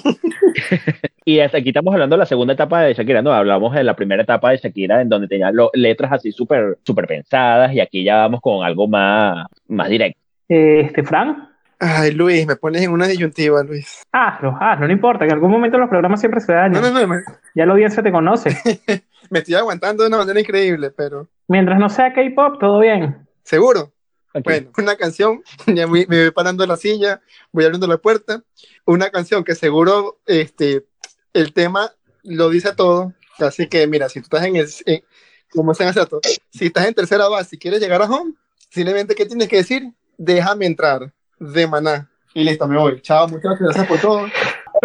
[1.28, 3.34] Y hasta aquí estamos hablando de la segunda etapa de Shakira, ¿no?
[3.34, 7.08] Hablamos de la primera etapa de Shakira, en donde tenía lo- letras así súper súper
[7.08, 10.20] pensadas, y aquí ya vamos con algo más, más directo.
[10.48, 14.04] Este, Fran, Ay, Luis, me pones en una disyuntiva, Luis.
[14.12, 16.74] Hazlo, hazlo, no importa, que en algún momento los programas siempre se dañan.
[16.74, 17.18] No, no, no, me,
[17.56, 18.52] Ya la audiencia te conoce.
[19.32, 23.18] me estoy aguantando de una manera increíble, pero Mientras no sea K-pop, todo bien.
[23.44, 23.92] seguro.
[24.38, 24.44] Ok.
[24.44, 27.22] Bueno, una canción, ya me, me voy parando en la silla,
[27.52, 28.44] voy abriendo la puerta.
[28.86, 30.86] Una canción que seguro este,
[31.34, 31.92] el tema
[32.24, 33.14] lo dice todo.
[33.40, 34.70] Así que, mira, si tú estás en el.
[34.86, 35.04] en-
[35.52, 36.20] como se hace esto?
[36.52, 38.34] Si estás en tercera base y quieres llegar a home,
[38.70, 39.94] simplemente, ¿qué tienes que decir?
[40.18, 42.12] Déjame entrar, de maná.
[42.34, 43.00] Y listo, me voy.
[43.02, 44.28] Chao, muchachos, gracias por todo.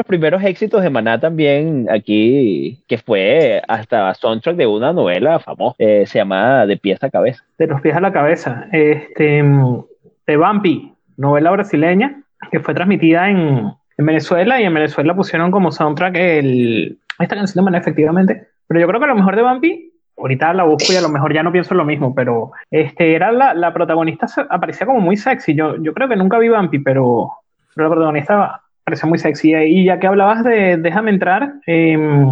[0.00, 5.76] Los primeros éxitos de Maná también aquí, que fue hasta soundtrack de una novela famosa,
[5.78, 7.44] eh, se llama De pies a cabeza.
[7.58, 8.66] De los pies a la cabeza.
[8.72, 9.44] Este,
[10.26, 15.70] de Bumpy, novela brasileña, que fue transmitida en, en Venezuela y en Venezuela pusieron como
[15.70, 18.46] soundtrack el, esta canción de Maná, efectivamente.
[18.66, 21.34] Pero yo creo que lo mejor de Bumpy, ahorita la busco y a lo mejor
[21.34, 25.54] ya no pienso lo mismo, pero este, era la, la protagonista, aparecía como muy sexy.
[25.54, 27.32] Yo, yo creo que nunca vi Bumpy, pero,
[27.74, 29.54] pero la protagonista parecía muy sexy.
[29.54, 32.26] Y ya que hablabas de Déjame entrar, em,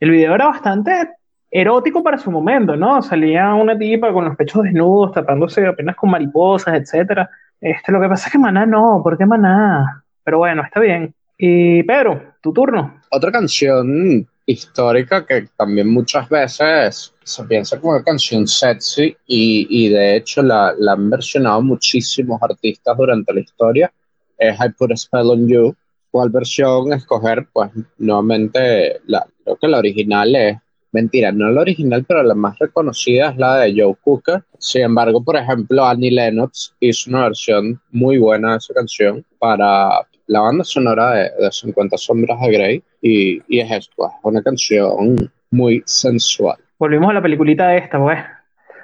[0.00, 1.10] el video era bastante
[1.50, 3.00] erótico para su momento, ¿no?
[3.02, 7.30] Salía una tipa con los pechos desnudos, tapándose apenas con mariposas, etcétera.
[7.60, 10.04] Este, lo que pasa es que Maná no, ¿por qué Maná?
[10.24, 11.14] Pero bueno, está bien.
[11.38, 13.00] Y Pedro, tu turno.
[13.10, 19.88] Otra canción histórica que también muchas veces se piensa como una canción sexy y, y
[19.88, 23.90] de hecho la, la han versionado muchísimos artistas durante la historia
[24.38, 25.74] es I Put a Spell on You.
[26.14, 27.48] ¿Cuál versión escoger?
[27.52, 30.56] Pues nuevamente la, creo que la original es
[30.92, 34.44] mentira, no la original, pero la más reconocida es la de Joe Cooker.
[34.60, 40.06] Sin embargo, por ejemplo, Annie Lennox hizo una versión muy buena de esa canción para
[40.28, 44.20] la banda sonora de, de 50 Sombras de Grey y, y es esto, pues, es
[44.22, 46.58] una canción muy sensual.
[46.78, 48.20] Volvimos a la peliculita esta, pues.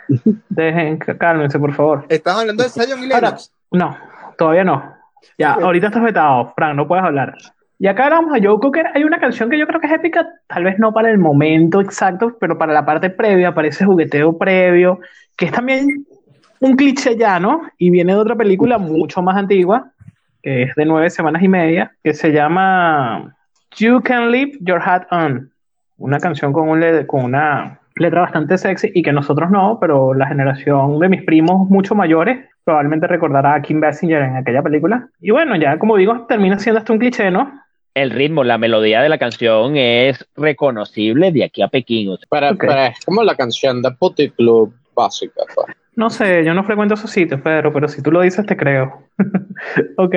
[0.49, 2.07] Dejen, cálmense, por favor.
[2.09, 3.53] ¿Estás hablando de Zion y Ahora, Lennox?
[3.71, 3.97] no,
[4.37, 5.00] todavía no.
[5.39, 7.35] Ya, ahorita estás vetado, Frank, no puedes hablar.
[7.79, 8.89] Y acá hablamos a Joe Cooker.
[8.95, 11.81] Hay una canción que yo creo que es épica, tal vez no para el momento
[11.81, 15.01] exacto, pero para la parte previa, para ese jugueteo previo,
[15.37, 16.05] que es también
[16.61, 17.63] un cliché ya, ¿no?
[17.79, 19.93] Y viene de otra película mucho más antigua,
[20.43, 23.35] que es de nueve semanas y media, que se llama
[23.79, 25.51] You Can Leave Your Hat On.
[25.97, 30.13] Una canción con, un le- con una letra bastante sexy y que nosotros no, pero
[30.13, 35.09] la generación de mis primos mucho mayores probablemente recordará a Kim Basinger en aquella película.
[35.21, 37.53] Y bueno, ya como digo, termina siendo hasta un cliché, ¿no?
[37.95, 42.11] El ritmo, la melodía de la canción es reconocible de aquí a Pekín.
[42.11, 42.61] o sea, Pero, Ok.
[42.61, 45.43] pero es como la canción de Putty Club básica.
[45.55, 45.77] pues.
[45.97, 49.09] No sé, yo no frecuento esos sitios, Pedro, pero si tú lo dices, te creo.
[49.97, 50.15] ok.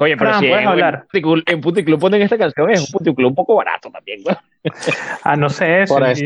[0.00, 1.06] Oye, pero Fran, si puedes en, hablar.
[1.12, 4.20] Puticlub- en Puticlub ponen esta canción, es un Puticlub un poco barato también.
[4.28, 4.36] ¿no?
[5.24, 5.94] Ah, no sé eso.
[5.94, 6.24] Por eso.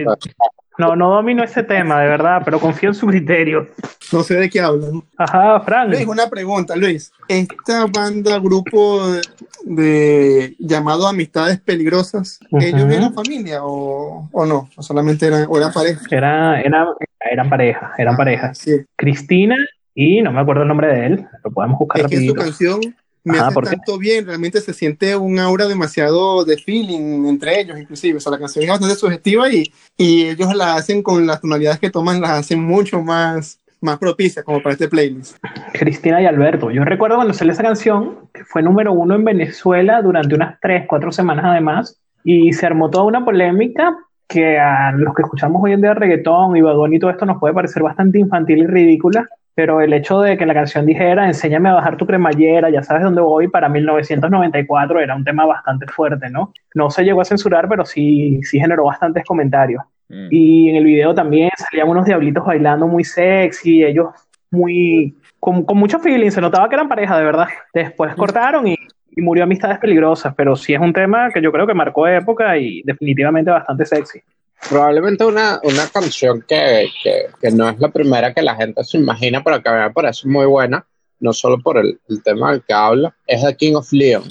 [0.78, 3.68] No, no domino ese tema, de verdad, pero confío en su criterio.
[4.10, 5.02] No sé de qué hablan.
[5.18, 5.90] Ajá, Frank.
[5.90, 7.12] Luis, una pregunta, Luis.
[7.28, 9.20] ¿Esta banda, grupo de,
[9.64, 12.64] de- llamado Amistades Peligrosas, Ujú.
[12.64, 14.68] ellos eran familia o, o no?
[14.76, 16.00] ¿O solamente eran, o eran pareja?
[16.10, 16.86] Era, era,
[17.30, 18.58] eran pareja, eran Ah, parejas.
[18.58, 18.72] Sí.
[18.96, 19.56] Cristina
[19.94, 22.42] y no me acuerdo el nombre de él, lo podemos buscar Es que su rapidito.
[22.42, 22.80] canción
[23.24, 27.78] me Ajá, hace tanto bien, realmente se siente un aura demasiado de feeling entre ellos,
[27.78, 28.18] inclusive.
[28.18, 31.78] O sea, la canción es bastante sugestiva y, y ellos la hacen con las tonalidades
[31.78, 35.36] que toman, las hacen mucho más, más propicias como para este playlist.
[35.72, 36.70] Cristina y Alberto.
[36.70, 40.84] Yo recuerdo cuando salió esa canción, que fue número uno en Venezuela durante unas tres,
[40.88, 43.96] cuatro semanas además, y se armó toda una polémica
[44.28, 47.38] que a los que escuchamos hoy en día reggaetón y vagón y todo esto nos
[47.38, 51.68] puede parecer bastante infantil y ridícula, pero el hecho de que la canción dijera, enséñame
[51.68, 56.30] a bajar tu cremallera, ya sabes dónde voy, para 1994 era un tema bastante fuerte,
[56.30, 56.52] ¿no?
[56.74, 59.82] No se llegó a censurar, pero sí, sí generó bastantes comentarios.
[60.08, 60.28] Mm.
[60.30, 64.08] Y en el video también salían unos diablitos bailando muy sexy, ellos
[64.50, 67.48] muy con, con mucho feeling, se notaba que eran pareja de verdad.
[67.74, 68.76] Después cortaron y,
[69.10, 72.56] y murió Amistades Peligrosas, pero sí es un tema que yo creo que marcó época
[72.56, 74.20] y definitivamente bastante sexy.
[74.68, 78.96] Probablemente una, una canción que, que, que no es la primera que la gente se
[78.98, 80.86] imagina, pero que a mí me parece muy buena,
[81.20, 84.24] no solo por el, el tema del que habla, es The King of Leon,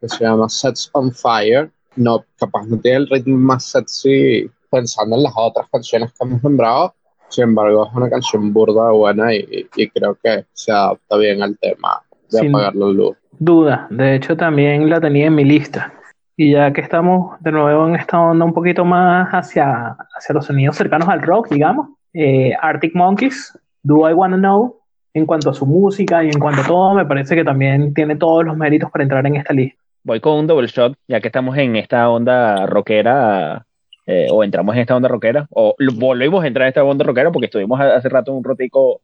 [0.00, 1.70] que se llama Sets on Fire.
[1.96, 6.42] No, capaz no tiene el ritmo más sexy pensando en las otras canciones que hemos
[6.42, 6.94] nombrado,
[7.28, 12.02] sin embargo es una canción burda buena y, creo que se adapta bien al tema
[12.30, 13.16] de Sin- apagar la luz.
[13.38, 15.92] Duda, de hecho también la tenía en mi lista.
[16.36, 20.46] Y ya que estamos de nuevo en esta onda un poquito más hacia, hacia los
[20.46, 24.80] sonidos cercanos al rock, digamos, eh, Arctic Monkeys, Do I Wanna Know,
[25.12, 28.16] en cuanto a su música y en cuanto a todo, me parece que también tiene
[28.16, 29.80] todos los méritos para entrar en esta lista.
[30.02, 33.64] Voy con un double shot, ya que estamos en esta onda rockera,
[34.06, 37.30] eh, o entramos en esta onda rockera, o volvimos a entrar en esta onda rockera
[37.30, 39.00] porque estuvimos hace rato un rotico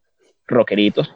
[0.47, 1.15] rockeritos.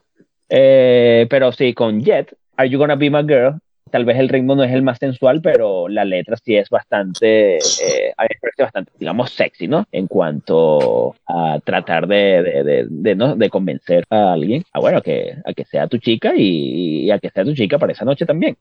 [0.48, 3.58] Eh, pero sí, con Jet, Are You Gonna Be My Girl,
[3.94, 7.58] tal vez el ritmo no es el más sensual, pero la letra sí es bastante,
[7.58, 9.86] eh, a mí me parece bastante, digamos, sexy, ¿no?
[9.92, 13.36] En cuanto a tratar de, de, ¿no?
[13.36, 17.20] de convencer a alguien, a bueno, que, a que sea tu chica y, y a
[17.20, 18.56] que sea tu chica para esa noche también.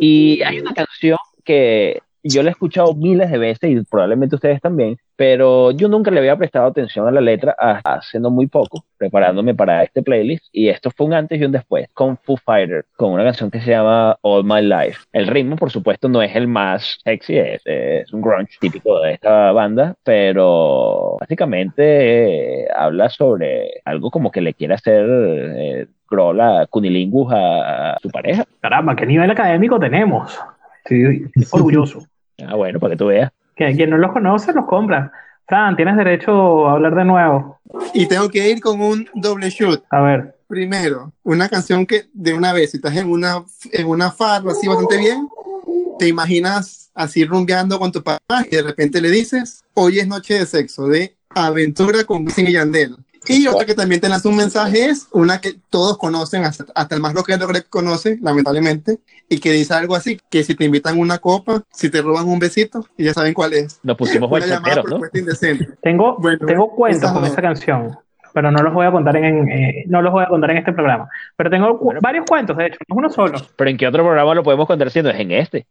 [0.00, 4.60] Y hay una canción que yo la he escuchado miles de veces y probablemente ustedes
[4.60, 8.84] también, pero yo nunca le había prestado atención a la letra hasta hace muy poco,
[8.98, 12.84] preparándome para este playlist, y esto fue un antes y un después, con Foo Fighter,
[12.96, 15.00] con una canción que se llama All My Life.
[15.12, 19.14] El ritmo, por supuesto, no es el más sexy, es, es un grunge típico de
[19.14, 25.06] esta banda, pero básicamente eh, habla sobre algo como que le quiere hacer...
[25.08, 28.44] Eh, a Cunilingus a, a su pareja.
[28.60, 30.38] Caramba, ¿qué nivel académico tenemos?
[30.84, 32.00] Estoy orgulloso.
[32.46, 33.30] Ah, bueno, para que tú veas.
[33.56, 35.12] Que quien no los conoce los compra.
[35.46, 37.60] Fran, tienes derecho a hablar de nuevo.
[37.94, 39.82] Y tengo que ir con un doble shoot.
[39.90, 40.36] A ver.
[40.46, 44.68] Primero, una canción que de una vez, si estás en una, en una farra así
[44.68, 45.28] bastante bien,
[45.98, 50.34] te imaginas así rumbeando con tu papá y de repente le dices, hoy es noche
[50.34, 52.96] de sexo, de aventura con Wisin y Yandel.
[53.26, 56.94] Y otra que también te lanza un mensaje es una que todos conocen, hasta, hasta
[56.94, 58.98] el más rockero conoce, lamentablemente,
[59.28, 62.38] y que dice algo así, que si te invitan una copa, si te roban un
[62.38, 63.80] besito, y ya saben cuál es.
[63.82, 65.00] Nos pusimos Una llamada ¿no?
[65.12, 65.68] indecente.
[65.82, 67.96] Tengo, Bueno, tengo cuentos con esa canción,
[68.32, 70.72] pero no los voy a contar en, eh, no los voy a contar en este
[70.72, 71.08] programa.
[71.36, 72.00] Pero tengo Bueno.
[72.02, 73.38] varios cuentos, de hecho, no es uno solo.
[73.56, 75.66] Pero ¿en qué otro programa lo podemos contar si no es en este?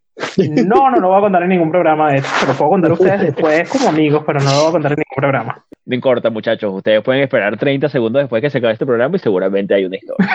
[0.65, 2.27] No, no lo voy a contar en ningún programa, de hecho.
[2.27, 4.91] Se lo puedo contar a ustedes después como amigos, pero no lo voy a contar
[4.93, 5.63] en ningún programa.
[5.85, 6.73] No importa, muchachos.
[6.73, 9.97] Ustedes pueden esperar 30 segundos después que se acabe este programa y seguramente hay una
[9.97, 10.29] historia.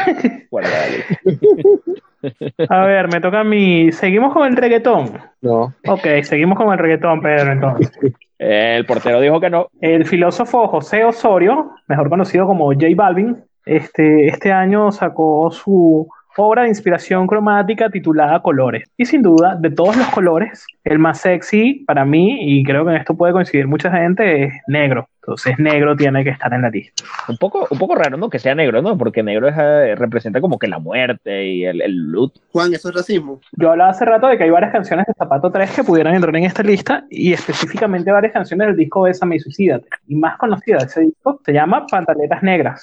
[2.68, 3.92] A ver, me toca a mí.
[3.92, 5.12] Seguimos con el reggaetón.
[5.42, 7.92] No, Ok, seguimos con el reggaetón, Pedro, entonces.
[8.38, 9.68] El portero dijo que no.
[9.80, 16.62] El filósofo José Osorio, mejor conocido como J Balvin, este, este año sacó su obra
[16.62, 18.88] de inspiración cromática titulada Colores.
[18.96, 22.92] Y sin duda, de todos los colores, el más sexy para mí, y creo que
[22.92, 25.08] en esto puede coincidir mucha gente, es negro.
[25.26, 27.02] Entonces, negro tiene que estar en la lista.
[27.28, 28.30] Un poco, un poco raro, ¿no?
[28.30, 28.96] Que sea negro, ¿no?
[28.96, 32.40] Porque negro es, eh, representa como que la muerte y el, el luto.
[32.52, 33.40] Juan, eso es racismo.
[33.52, 36.36] Yo hablaba hace rato de que hay varias canciones de Zapato 3 que pudieran entrar
[36.36, 39.88] en esta lista y específicamente varias canciones del disco Bésame y Suicídate.
[40.06, 42.82] Y más conocida de ese disco se llama Pantaletas Negras.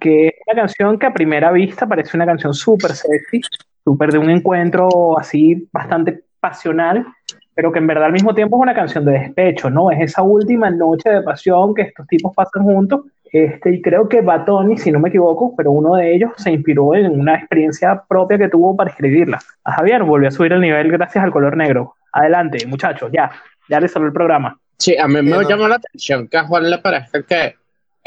[0.00, 3.40] Que es una canción que a primera vista parece una canción súper sexy,
[3.84, 7.06] súper de un encuentro así bastante pasional,
[7.54, 9.90] pero que en verdad al mismo tiempo es una canción de despecho, ¿no?
[9.90, 13.02] Es esa última noche de pasión que estos tipos pasan juntos.
[13.30, 16.94] Este, y creo que Batoni, si no me equivoco, pero uno de ellos se inspiró
[16.94, 19.38] en una experiencia propia que tuvo para escribirla.
[19.64, 21.96] A Javier volvió a subir el nivel gracias al color negro.
[22.12, 23.30] Adelante, muchachos, ya,
[23.68, 24.58] ya les salió el programa.
[24.78, 27.56] Sí, a mí me llama la atención que a Juan le parezca que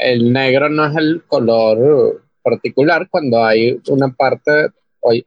[0.02, 4.68] el negro no es el color particular cuando hay una parte,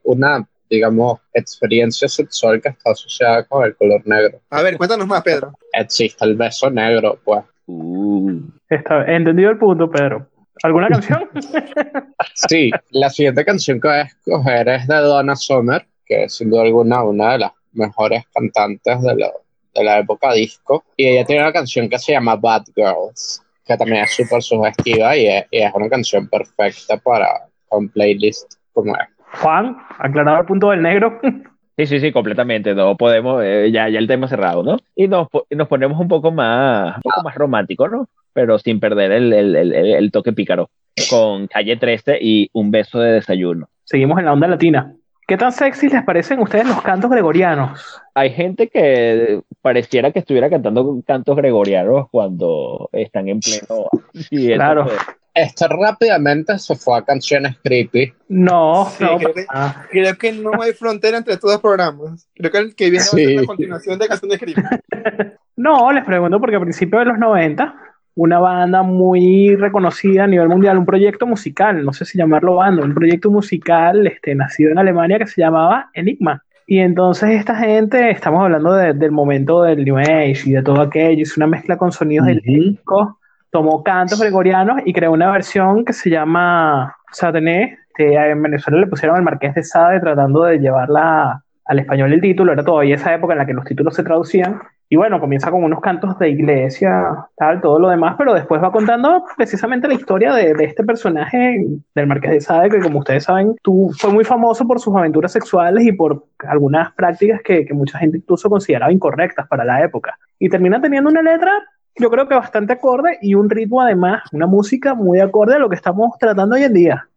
[0.03, 4.39] una, digamos, experiencia sexual que está asociada con el color negro.
[4.49, 5.53] A ver, cuéntanos más, Pedro.
[5.73, 7.43] Existe el beso negro, pues.
[7.67, 8.41] Uh.
[8.69, 10.28] Está, entendido el punto, Pedro.
[10.63, 11.30] ¿Alguna canción?
[12.49, 16.49] Sí, la siguiente canción que voy a escoger es de Donna Summer, que es sin
[16.49, 19.32] duda alguna una de las mejores cantantes de la,
[19.73, 20.84] de la época disco.
[20.97, 25.16] Y ella tiene una canción que se llama Bad Girls, que también es súper sugestiva
[25.18, 27.28] y es, y es una canción perfecta para
[27.70, 29.09] un playlist como esta.
[29.41, 31.20] Juan, aclarado el punto del negro.
[31.78, 32.74] Sí, sí, sí, completamente.
[32.74, 34.78] No podemos, eh, ya, ya el tema cerrado, ¿no?
[34.95, 38.07] Y nos, nos ponemos un poco más, un poco más romántico, ¿no?
[38.32, 40.70] Pero sin perder el, el, el, el- el toque pícaro.
[41.09, 43.68] Con calle 13 y un beso de desayuno.
[43.84, 44.95] Seguimos en la onda latina.
[45.28, 48.01] ¿Qué tan sexy les parecen a ustedes los cantos gregorianos?
[48.13, 53.86] Hay gente que pareciera que estuviera cantando cantos gregorianos cuando están en pleno.
[54.30, 54.86] Sí, Claro.
[54.88, 54.95] fue-
[55.34, 58.13] Esto rápidamente se fue a canciones creepy.
[58.30, 59.17] No, Sí, no.
[59.17, 62.30] creo que- ah, Creo que no hay frontera entre estos dos programas.
[62.36, 63.26] Creo que el que viene va a Sí.
[63.26, 64.65] ser una continuación de Canción de Crimen.
[65.57, 67.73] No, les pregunto porque a principios de los 90,
[68.16, 72.84] una banda muy reconocida a nivel mundial, un proyecto musical, no sé si llamarlo banda,
[72.84, 76.41] un proyecto musical este, nacido en Alemania que se llamaba Enigma.
[76.68, 80.82] Y entonces esta gente, estamos hablando de- del momento del New Age y de todo
[80.82, 82.32] aquello, es una mezcla con sonidos Ujú.
[82.39, 83.09] eléctricos,
[83.51, 88.88] tomó cantos gregorianos y creó una versión que se llama Satané, que en Venezuela le
[88.88, 93.13] pusieron al Marqués de Sade tratando de llevarla al español el título, era todavía esa
[93.13, 96.29] época en la que los títulos se traducían, y bueno, comienza con unos cantos de
[96.29, 101.65] iglesia, tal, todo lo demás, pero después va contando precisamente la historia de, este personaje
[101.95, 105.31] del Marqués de Sade, que como ustedes saben, tú, fue muy famoso por sus aventuras
[105.31, 110.17] sexuales y por algunas prácticas que, que mucha gente incluso consideraba incorrectas para la época.
[110.38, 111.51] Y termina teniendo una letra,
[111.95, 115.69] yo creo que bastante acorde y un ritmo además, una música muy acorde a lo
[115.69, 117.07] que estamos tratando hoy en día.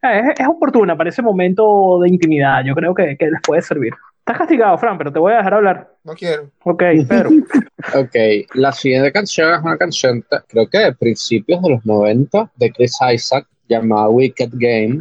[0.00, 2.62] Es, es oportuna para ese momento de intimidad.
[2.64, 3.94] Yo creo que, que les puede servir.
[4.26, 5.94] Estás castigado, Fran, pero te voy a dejar hablar.
[6.02, 6.50] No quiero.
[6.64, 7.30] Ok, Pedro.
[7.94, 8.16] Ok,
[8.54, 12.98] la siguiente canción es una canción, creo que de principios de los 90, de Chris
[13.14, 14.98] Isaac, llamada Wicked Game.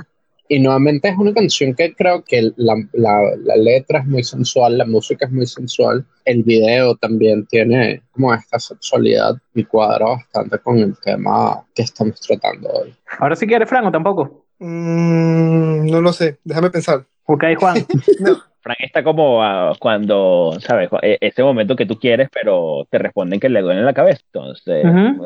[0.48, 4.78] Y nuevamente es una canción que creo que la, la- la letra es muy sensual,
[4.78, 10.60] la música es muy sensual, el video también tiene como esta sexualidad y cuadra bastante
[10.60, 12.94] con el tema que estamos tratando hoy.
[13.18, 14.46] Ahora sí quieres, Fran, o tampoco.
[14.60, 17.04] Mm, no lo sé, déjame pensar.
[17.26, 17.78] Ok, Juan.
[18.66, 20.90] Frank está como ah, cuando, ¿sabes?
[21.04, 24.22] E- Ese momento que tú quieres, pero te responden que le duele la cabeza.
[24.34, 25.26] Entonces, Ujú.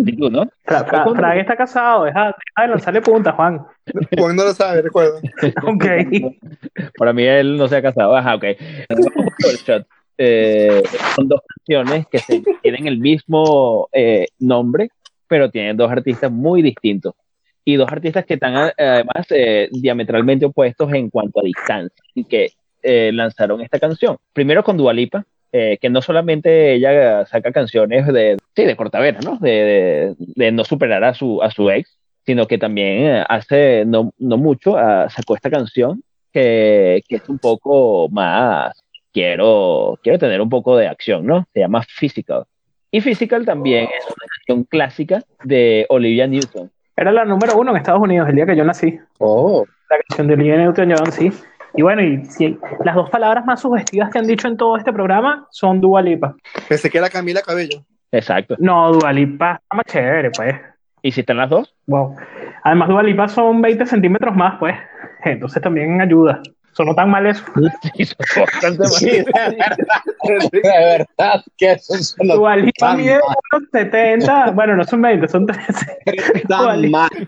[0.00, 0.48] actitud, ¿no?
[0.64, 2.04] Fra- Fra- Fran está casado.
[2.04, 3.66] Deja, deja de lanzarle punta, Juan.
[4.16, 5.18] Juan no lo sabe, recuerda.
[5.66, 5.84] Ok.
[6.96, 8.14] Para mí él no se ha casado.
[8.16, 8.44] Ajá, ok.
[10.20, 10.82] Eh,
[11.14, 14.90] son dos canciones que se- tienen el mismo eh, nombre,
[15.26, 17.14] pero tienen dos artistas muy distintos.
[17.64, 22.24] Y dos artistas que están a- además eh, diametralmente opuestos en cuanto a distancia y
[22.24, 22.52] que
[22.88, 24.16] eh, lanzaron esta canción.
[24.32, 29.18] Primero con Dua Lipa, eh, que no solamente ella saca canciones de, sí, de cortavena,
[29.24, 29.36] ¿no?
[29.38, 33.84] De, de- de no superar a su, a su ex, sino que también eh, hace
[33.86, 38.72] no, no mucho ah, sacó esta canción que, que es un poco más,
[39.12, 41.46] quiero, quiero tener un poco de acción, ¿no?
[41.54, 42.44] Se llama Physical.
[42.90, 46.70] Y Physical también es una canción clásica de Olivia Newton.
[46.96, 48.98] Era la número uno en Estados Unidos el día que yo nací.
[49.18, 51.30] Oh, La canción de Olivia Newton-John, sí.
[51.74, 54.92] Y bueno, y si- las dos palabras más sugestivas que han dicho en todo este
[54.92, 56.34] programa son Dua Lipa.
[56.68, 57.82] Pensé que era Camila Cabello.
[58.10, 58.56] Exacto.
[58.58, 60.56] No, Dua Lipa está más chévere, pues.
[61.02, 61.74] ¿Y si están las dos?
[61.86, 62.16] Wow.
[62.64, 64.74] Además, Dua Lipa son 20 centímetros más, pues.
[65.24, 66.40] Entonces también ayuda.
[66.78, 67.42] Sonó tan mal eso.
[68.36, 68.94] Bastante más.
[68.94, 74.50] sí, de verdad, de verdad que eso suena Dua Lipa tan mide mal, unos 70.
[74.52, 75.98] Bueno, no son 20, son 13.
[76.46, 77.26] Dua tan Lipa- mal.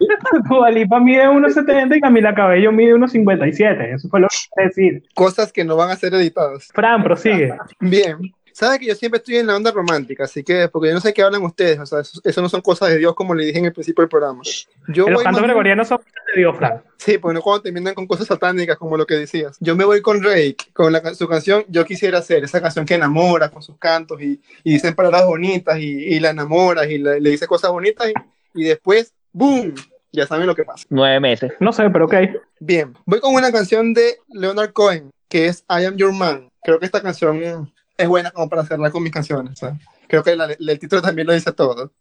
[0.48, 3.92] Dua Lipa mide unos 70 y Camila Cabello mide unos 57.
[3.94, 5.03] Eso fue lo que quise decir.
[5.14, 6.68] Cosas que no van a ser editadas.
[6.72, 7.53] Fran, prosigue.
[7.80, 8.18] Bien.
[8.53, 11.12] Sabes que yo siempre estoy en la onda romántica, así que, porque yo no sé
[11.12, 13.59] qué hablan ustedes, o sea, eso, eso no son cosas de Dios como le dije
[13.59, 14.42] en el principio del programa.
[14.88, 16.82] Yo los cantos gregorianos son de Dios, Fran.
[16.96, 19.57] Sí, porque no cuando terminan con cosas satánicas como lo que decías.
[19.61, 22.94] Yo me voy con Rake, con la, su canción Yo quisiera ser, esa canción que
[22.94, 27.20] enamora con sus cantos y, y dicen palabras bonitas y, y la enamoras y le,
[27.20, 29.74] le dice cosas bonitas y, y después, ¡boom!
[30.12, 30.86] Ya saben lo que pasa.
[30.90, 31.53] Nueve meses.
[31.61, 32.14] No sé, pero ok.
[32.59, 36.51] Bien, voy con una canción de Leonard Cohen, que es I Am Your Man.
[36.62, 39.59] Creo que esta canción es buena como para hacerla con mis canciones.
[39.59, 39.80] ¿sabes?
[40.09, 41.92] Creo que la- el título también lo dice todo.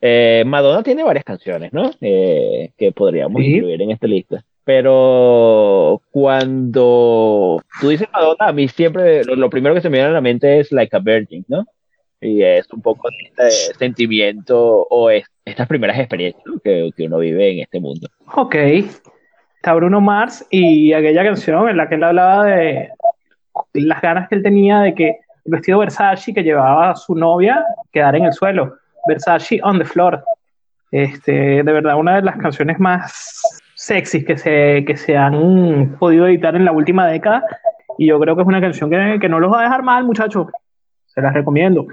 [0.00, 1.90] Eh, Madonna tiene varias canciones, ¿no?
[2.00, 3.54] Eh, que podríamos Sí.
[3.56, 4.44] incluir en esta lista.
[4.64, 10.10] Pero cuando tú dices Madonna, a mí siempre lo, lo primero que se me viene
[10.10, 11.64] a la mente es Like a Virgin, ¿no?
[12.20, 16.58] Y es un poco este sentimiento o es- estas primeras experiencias ¿no?
[16.60, 18.08] que, que uno vive en este mundo.
[18.36, 18.54] Ok.
[18.54, 22.90] Está Bruno Mars y aquella canción en la que él hablaba de
[23.74, 25.18] las ganas que él tenía de que
[25.48, 28.76] vestido Versace que llevaba a su novia quedara en el suelo.
[29.06, 30.22] Versace on the floor.
[30.90, 36.26] Este, de verdad, una de las canciones más sexys que se, que se han podido
[36.26, 37.44] editar en la última década.
[37.96, 40.04] Y yo creo que es una canción que, que no los va a dejar mal,
[40.04, 40.48] muchachos.
[41.06, 41.86] Se las recomiendo.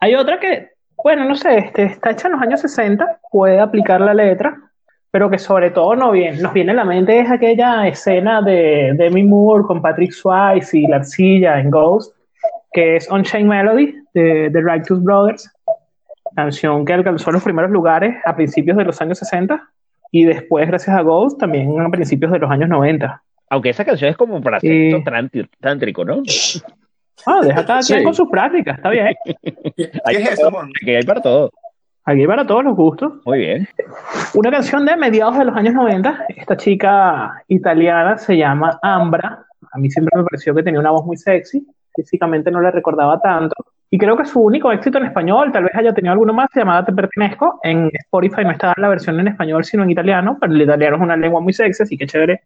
[0.00, 0.70] Hay otra que,
[1.02, 4.56] bueno, no sé, este, está hecha en los años 60, puede aplicar la letra,
[5.10, 8.92] pero que sobre todo no bien, nos viene a la mente es aquella escena de
[8.94, 12.14] Demi Moore con Patrick Swayze y la arcilla en Ghost,
[12.72, 15.50] que es Unchained Melody de The Righteous Brothers,
[16.36, 19.68] canción que alcanzó los primeros lugares a principios de los años 60
[20.10, 23.22] y después, gracias a Ghost, también a principios de los años 90.
[23.50, 24.90] Aunque esa canción es como para Sí.
[24.90, 26.22] sexo tránti- tántrico, ¿no?
[27.26, 28.04] Ah, deja cada quien Sí.
[28.04, 29.14] con sus prácticas, está bien.
[29.24, 29.34] ¿Qué
[30.04, 31.50] Hay es eso, todo, que hay para todo.
[32.04, 33.14] Aquí para todos los gustos.
[33.26, 33.68] Muy bien.
[34.34, 36.24] Una canción de mediados de los años 90.
[36.28, 39.44] Esta chica italiana se llama Ambra.
[39.72, 41.66] A mí siempre me pareció que tenía una voz muy sexy.
[42.02, 43.56] Físicamente no la recordaba tanto.
[43.90, 46.60] Y creo que su único éxito en español, tal vez haya tenido alguno más, se
[46.60, 47.58] llamaba Te Pertenezco.
[47.64, 50.36] En Spotify no está la versión en español, sino en italiano.
[50.40, 52.42] Pero el italiano es una lengua muy sexy, así que chévere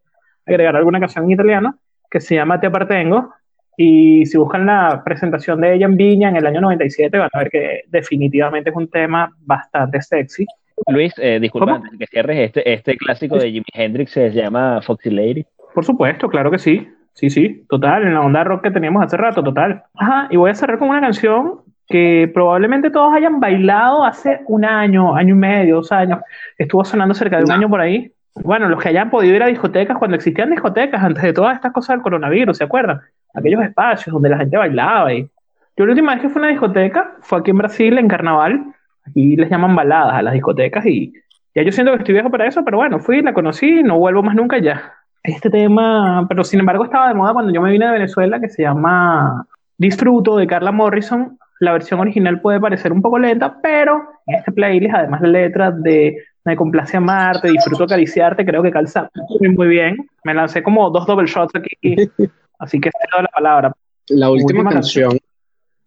[0.47, 1.75] agregar alguna canción en italiano
[2.11, 3.35] que se llama Te Apartengo.
[3.77, 7.39] Y si buscan la presentación de ella en Viña en el año 97, van a
[7.39, 10.47] ver que definitivamente es un tema bastante sexy.
[10.89, 15.11] Luis, eh, disculpa, antes que cierres, este, este clásico de Jimi Hendrix se llama Foxy
[15.11, 15.45] Lady.
[15.75, 16.89] Por supuesto, claro que sí.
[17.15, 19.83] Sí, sí, total, en la onda rock que teníamos hace rato, total.
[19.97, 24.65] Ajá, y voy a cerrar con una canción que probablemente todos hayan bailado hace un
[24.65, 26.21] año, año y medio, dos años.
[26.57, 27.55] Estuvo sonando cerca de un No.
[27.55, 28.11] año por ahí.
[28.43, 31.73] Bueno, los que hayan podido ir a discotecas cuando existían discotecas antes de todas estas
[31.73, 33.01] cosas del coronavirus, ¿se acuerdan?
[33.35, 35.13] Aquellos espacios donde la gente bailaba.
[35.13, 35.29] Y...
[35.77, 38.65] Yo la última vez que fui a una discoteca fue aquí en Brasil, en Carnaval.
[39.07, 41.13] Aquí les llaman baladas a las discotecas y
[41.55, 44.23] Ya yo siento que estoy viejo para eso, pero bueno, fui, la conocí, no vuelvo
[44.23, 44.95] más nunca ya.
[45.23, 48.49] Este tema, pero sin embargo estaba de moda cuando yo me vine de Venezuela, que
[48.49, 49.47] se llama
[49.79, 51.39] Disfruto de Carla Morrison.
[51.61, 55.71] La versión original puede parecer un poco lenta, pero en este playlist, además la letra
[55.71, 59.09] de Me complace amarte, disfruto acariciarte, creo que calza
[59.41, 59.97] muy, bien.
[60.25, 61.77] Me lancé como dos double shots aquí,
[62.59, 63.73] así que cedo la palabra.
[64.09, 65.17] La última, Última canción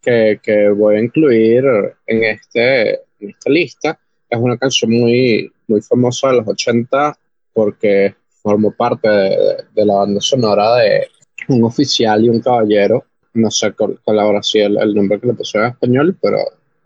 [0.02, 1.66] que, que voy a incluir
[2.08, 7.18] en, este, en esta lista es una canción muy, muy famosa de los 80
[7.52, 8.16] porque
[8.46, 11.08] formó parte de, de la banda sonora de
[11.50, 13.04] un oficial y un caballero.
[13.34, 16.38] No sé cuál habrá sido el, el nombre que le pusieron en español, pero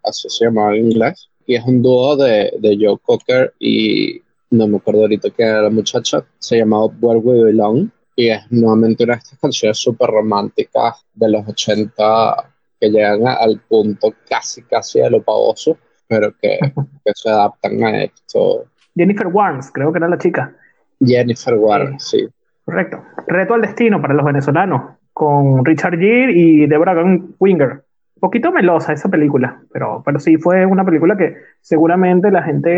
[0.04, 1.30] así se llamaba en inglés.
[1.46, 5.62] Y es un dúo de, de Joe Cocker y no me acuerdo ahorita quién era
[5.64, 6.24] la muchacha.
[6.40, 7.90] Se llamaba Where We Belong.
[8.16, 13.34] Y es nuevamente una de estas canciones súper románticas de los 80 que llegan a-
[13.36, 16.58] al punto casi, casi de lo pavoso, pero que,
[17.06, 18.66] que se adaptan a esto.
[18.96, 20.56] Jennifer Warnes, creo que era la chica.
[21.04, 22.28] Jennifer Warren, sí.
[22.66, 23.02] Correcto.
[23.28, 27.70] Reto al destino para los venezolanos, con Richard Gere y Deborah Gun- Winger.
[28.16, 32.76] Un poquito melosa esa película, pero, pero sí fue una película que seguramente la gente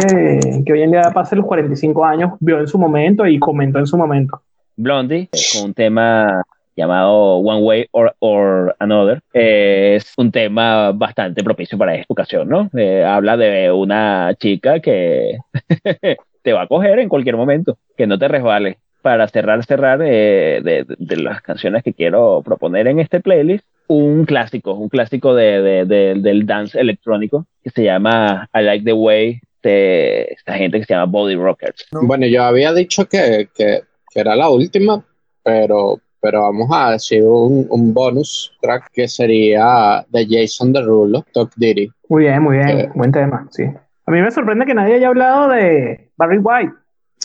[0.66, 3.88] que hoy en día pasa los 45 años vio en su momento y comentó en
[3.88, 4.42] su momento.
[4.78, 6.44] Blondie, eh, con un tema
[6.76, 9.20] llamado One Way or, or Another.
[9.34, 12.70] Eh, es un tema bastante propicio para esta ocasión, ¿no?
[12.78, 15.38] Eh, habla de una chica que
[16.42, 18.78] te va a coger en cualquier momento, que no te resbale.
[19.02, 23.66] Para cerrar, cerrar eh, de, de- de las canciones que quiero proponer en este playlist,
[23.88, 28.86] un clásico, un clásico de, de- de- del dance electrónico que se llama I Like
[28.86, 31.88] the Way de esta gente que se llama Body Rockers.
[31.92, 33.82] Bueno, yo había dicho que, que,
[34.12, 35.04] que era la última,
[35.44, 41.52] pero, pero vamos a decir un, un bonus track que sería de Jason Derulo, Talk
[41.58, 41.90] Diddy.
[42.10, 42.90] Muy bien, muy bien, Eh.
[42.96, 43.64] buen tema, sí.
[44.12, 46.74] A mí me sorprende que nadie haya hablado de Barry White.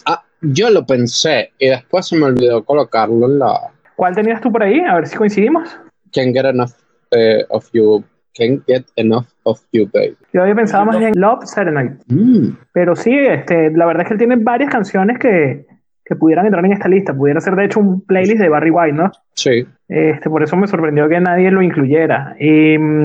[0.07, 3.59] Ah, yo lo pensé y después se me olvidó colocarlo en la
[3.97, 4.78] ¿Cuál tenías tú por ahí?
[4.78, 5.68] A ver si coincidimos.
[6.12, 6.70] Can't Get Enough
[7.11, 8.05] eh, of You,
[8.37, 10.16] Can't Get Enough of You, baby.
[10.32, 11.97] Yo había pensado más bien en Love Serenade.
[12.07, 15.66] Mm, Pero sí, este, la verdad es que él tiene varias canciones que,
[16.05, 17.12] que pudieran entrar en esta lista.
[17.12, 19.11] Pudiera ser, de hecho, un playlist de Barry White, ¿no?
[19.34, 22.37] sí, Este, por eso me sorprendió que nadie lo incluyera.
[22.39, 23.03] Y, mm,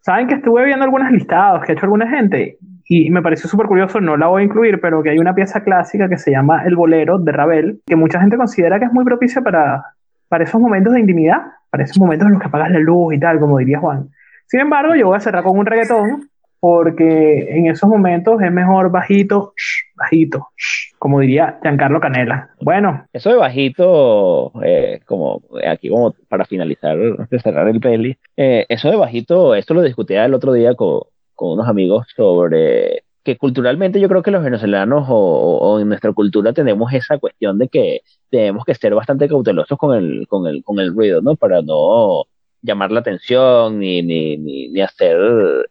[0.00, 2.56] Saben que estuve viendo algunos listados que ha hecho alguna gente
[2.90, 5.62] y me pareció súper curioso, no la voy a incluir, pero que hay una pieza
[5.62, 9.04] clásica que se llama El Bolero de Ravel, que mucha gente considera que es muy
[9.04, 9.84] propicia para,
[10.26, 13.20] para esos momentos de intimidad, para esos momentos en los que apagas la luz y
[13.20, 14.08] tal, como diría Juan.
[14.46, 16.30] Sin embargo, yo voy a cerrar con un reggaetón
[16.60, 22.48] porque en esos momentos es mejor bajito, shh, bajito, shh, como diría Giancarlo Canela.
[22.62, 26.96] Bueno, Eso de bajito, eh, como aquí como para finalizar,
[27.42, 31.02] cerrar el peli, eh, eso de bajito, esto lo discutía el otro día con,
[31.38, 35.14] con unos amigos sobre que culturalmente yo creo que los venezolanos o,
[35.58, 39.96] o en nuestra cultura tenemos esa cuestión de que tenemos que ser bastante cautelosos con
[39.96, 41.36] el, con el, con el ruido, ¿no?
[41.36, 42.24] Para no
[42.62, 45.16] llamar la atención ni, ni, ni, ni hacer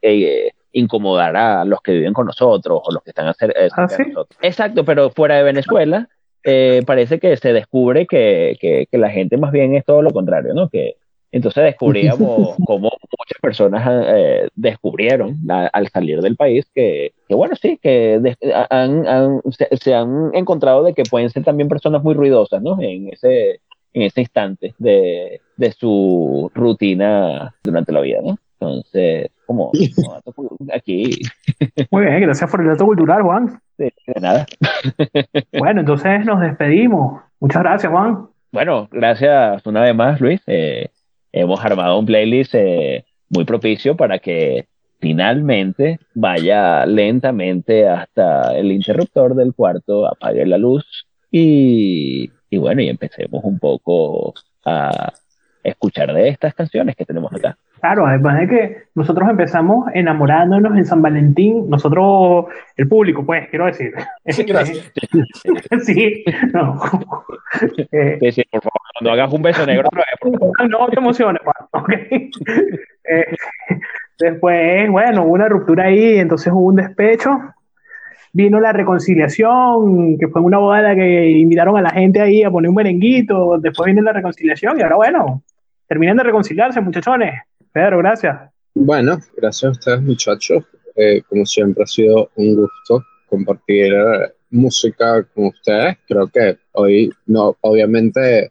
[0.02, 3.68] eh, incomodar a los que viven con nosotros o los que están a cer- eh,
[3.76, 4.04] ¿Ah, sí?
[4.08, 4.40] nosotros.
[4.42, 6.08] Exacto, pero fuera de Venezuela
[6.44, 10.12] eh, parece que se descubre que, que, que la gente más bien es todo lo
[10.12, 10.70] contrario, ¿no?
[10.70, 10.96] Que
[11.32, 17.56] entonces descubríamos cómo muchas personas eh, descubrieron la- al salir del país que, que bueno,
[17.56, 18.36] sí, que
[18.70, 22.82] han, han- se, se han encontrado de que pueden ser también personas muy ruidosas, ¿no?
[22.82, 23.60] En ese,
[23.94, 28.38] en ese instante de, de su rutina durante la vida, ¿no?
[28.60, 29.72] Entonces, como,
[30.74, 31.12] aquí,
[31.92, 33.60] muy bien, gracias por el dato cultural, Juan.
[33.78, 34.46] de, de nada.
[35.60, 37.22] Bueno, entonces nos despedimos.
[37.40, 38.28] Muchas gracias, Juan.
[38.52, 40.42] Bueno, gracias una vez más, Luis.
[40.48, 40.90] Eh,
[41.40, 44.68] hemos armado un playlist eh, muy propicio para que
[45.00, 52.90] finalmente vaya lentamente hasta el interruptor del cuarto, apague la luz y, y bueno, y
[52.90, 54.34] empecemos un poco
[54.66, 55.14] a
[55.64, 57.58] escuchar de estas canciones que tenemos acá.
[57.80, 63.66] Claro, además de que nosotros empezamos enamorándonos en San Valentín, nosotros, el público, pues, quiero
[63.66, 63.94] decir.
[64.48, 64.92] Gracias.
[65.84, 66.24] sí,
[66.54, 66.80] no.
[67.92, 69.90] Eh, Sí, sí, por favor, no hagas un beso negro
[70.70, 71.90] no te emociones, Juan, ¿ok?
[73.10, 73.26] Eh,
[74.20, 77.40] después, bueno, hubo una ruptura ahí, entonces hubo un despecho.
[78.34, 82.44] Vino la reconciliación, que fue una boda en la que invitaron a la gente ahí
[82.44, 83.58] a poner un merenguito.
[83.60, 85.42] Después vino la reconciliación y ahora, bueno,
[85.88, 87.34] terminan de reconciliarse, muchachones.
[87.78, 88.36] Pedro, gracias.
[88.74, 90.64] Bueno, gracias a ustedes muchachos.
[90.96, 93.94] Eh, como siempre ha sido un gusto compartir
[94.50, 95.96] música con ustedes.
[96.08, 98.50] Creo que hoy no, obviamente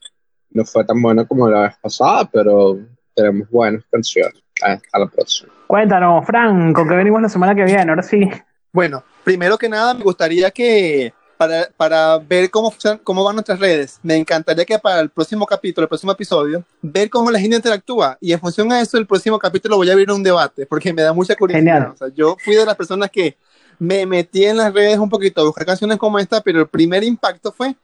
[0.51, 2.79] no fue tan bueno como la vez pasada, pero
[3.17, 4.41] tenemos buenas canciones.
[4.63, 5.53] Hasta la próxima.
[5.67, 7.91] Cuéntanos, Fran, ¿con qué venimos la semana que viene?
[7.91, 8.31] Ahora sí.
[8.73, 12.73] Bueno, primero que nada me gustaría que para, para ver cómo,
[13.05, 17.11] cómo van nuestras redes, me encantaría que para el próximo capítulo, el próximo episodio, ver
[17.11, 20.11] cómo la gente interactúa y en función a eso el próximo capítulo voy a abrir
[20.11, 21.91] un debate porque me da mucha curiosidad.
[21.93, 23.37] O sea, yo fui de las personas que
[23.79, 27.05] me metí en las redes un poquito a buscar canciones como esta, pero el primer
[27.05, 27.75] impacto fue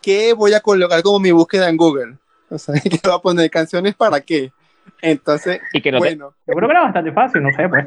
[0.00, 2.16] que voy a colocar como mi búsqueda en Google.
[2.48, 4.52] O sea, que voy a poner canciones para qué.
[5.02, 6.34] Entonces, y que no bueno.
[6.46, 7.86] Yo creo que era bastante fácil, no sé, pues.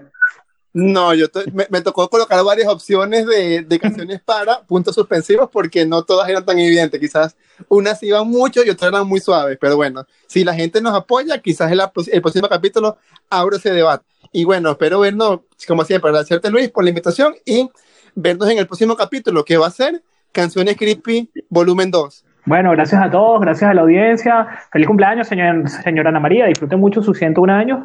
[0.74, 5.86] No, yo me, me, tocó colocar varias opciones de, de, canciones para puntos suspensivos porque
[5.86, 6.98] no todas eran tan evidentes.
[6.98, 7.36] Quizás
[7.68, 9.58] unas iban mucho y otras eran muy suaves.
[9.60, 12.98] Pero bueno, si la gente nos apoya, quizás el, el próximo capítulo
[13.30, 14.06] abra ese debate.
[14.32, 17.70] Y bueno, espero vernos, como siempre, agradecerte Luis por la invitación y
[18.16, 20.02] vernos en el próximo capítulo que va a ser
[20.32, 22.26] Canciones Creepy Volumen 2.
[22.46, 24.48] Bueno, gracias a todos, gracias a la audiencia.
[24.72, 26.46] Feliz cumpleaños, señor, señora Ana María.
[26.46, 27.80] Disfruten mucho sus 101 años.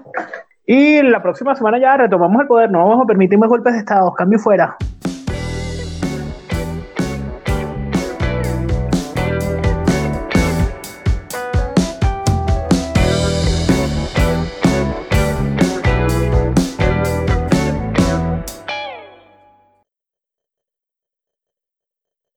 [0.66, 2.70] Y la próxima semana ya retomamos el poder.
[2.70, 4.12] No vamos a permitir más golpes de Estado.
[4.14, 4.76] Cambio fuera.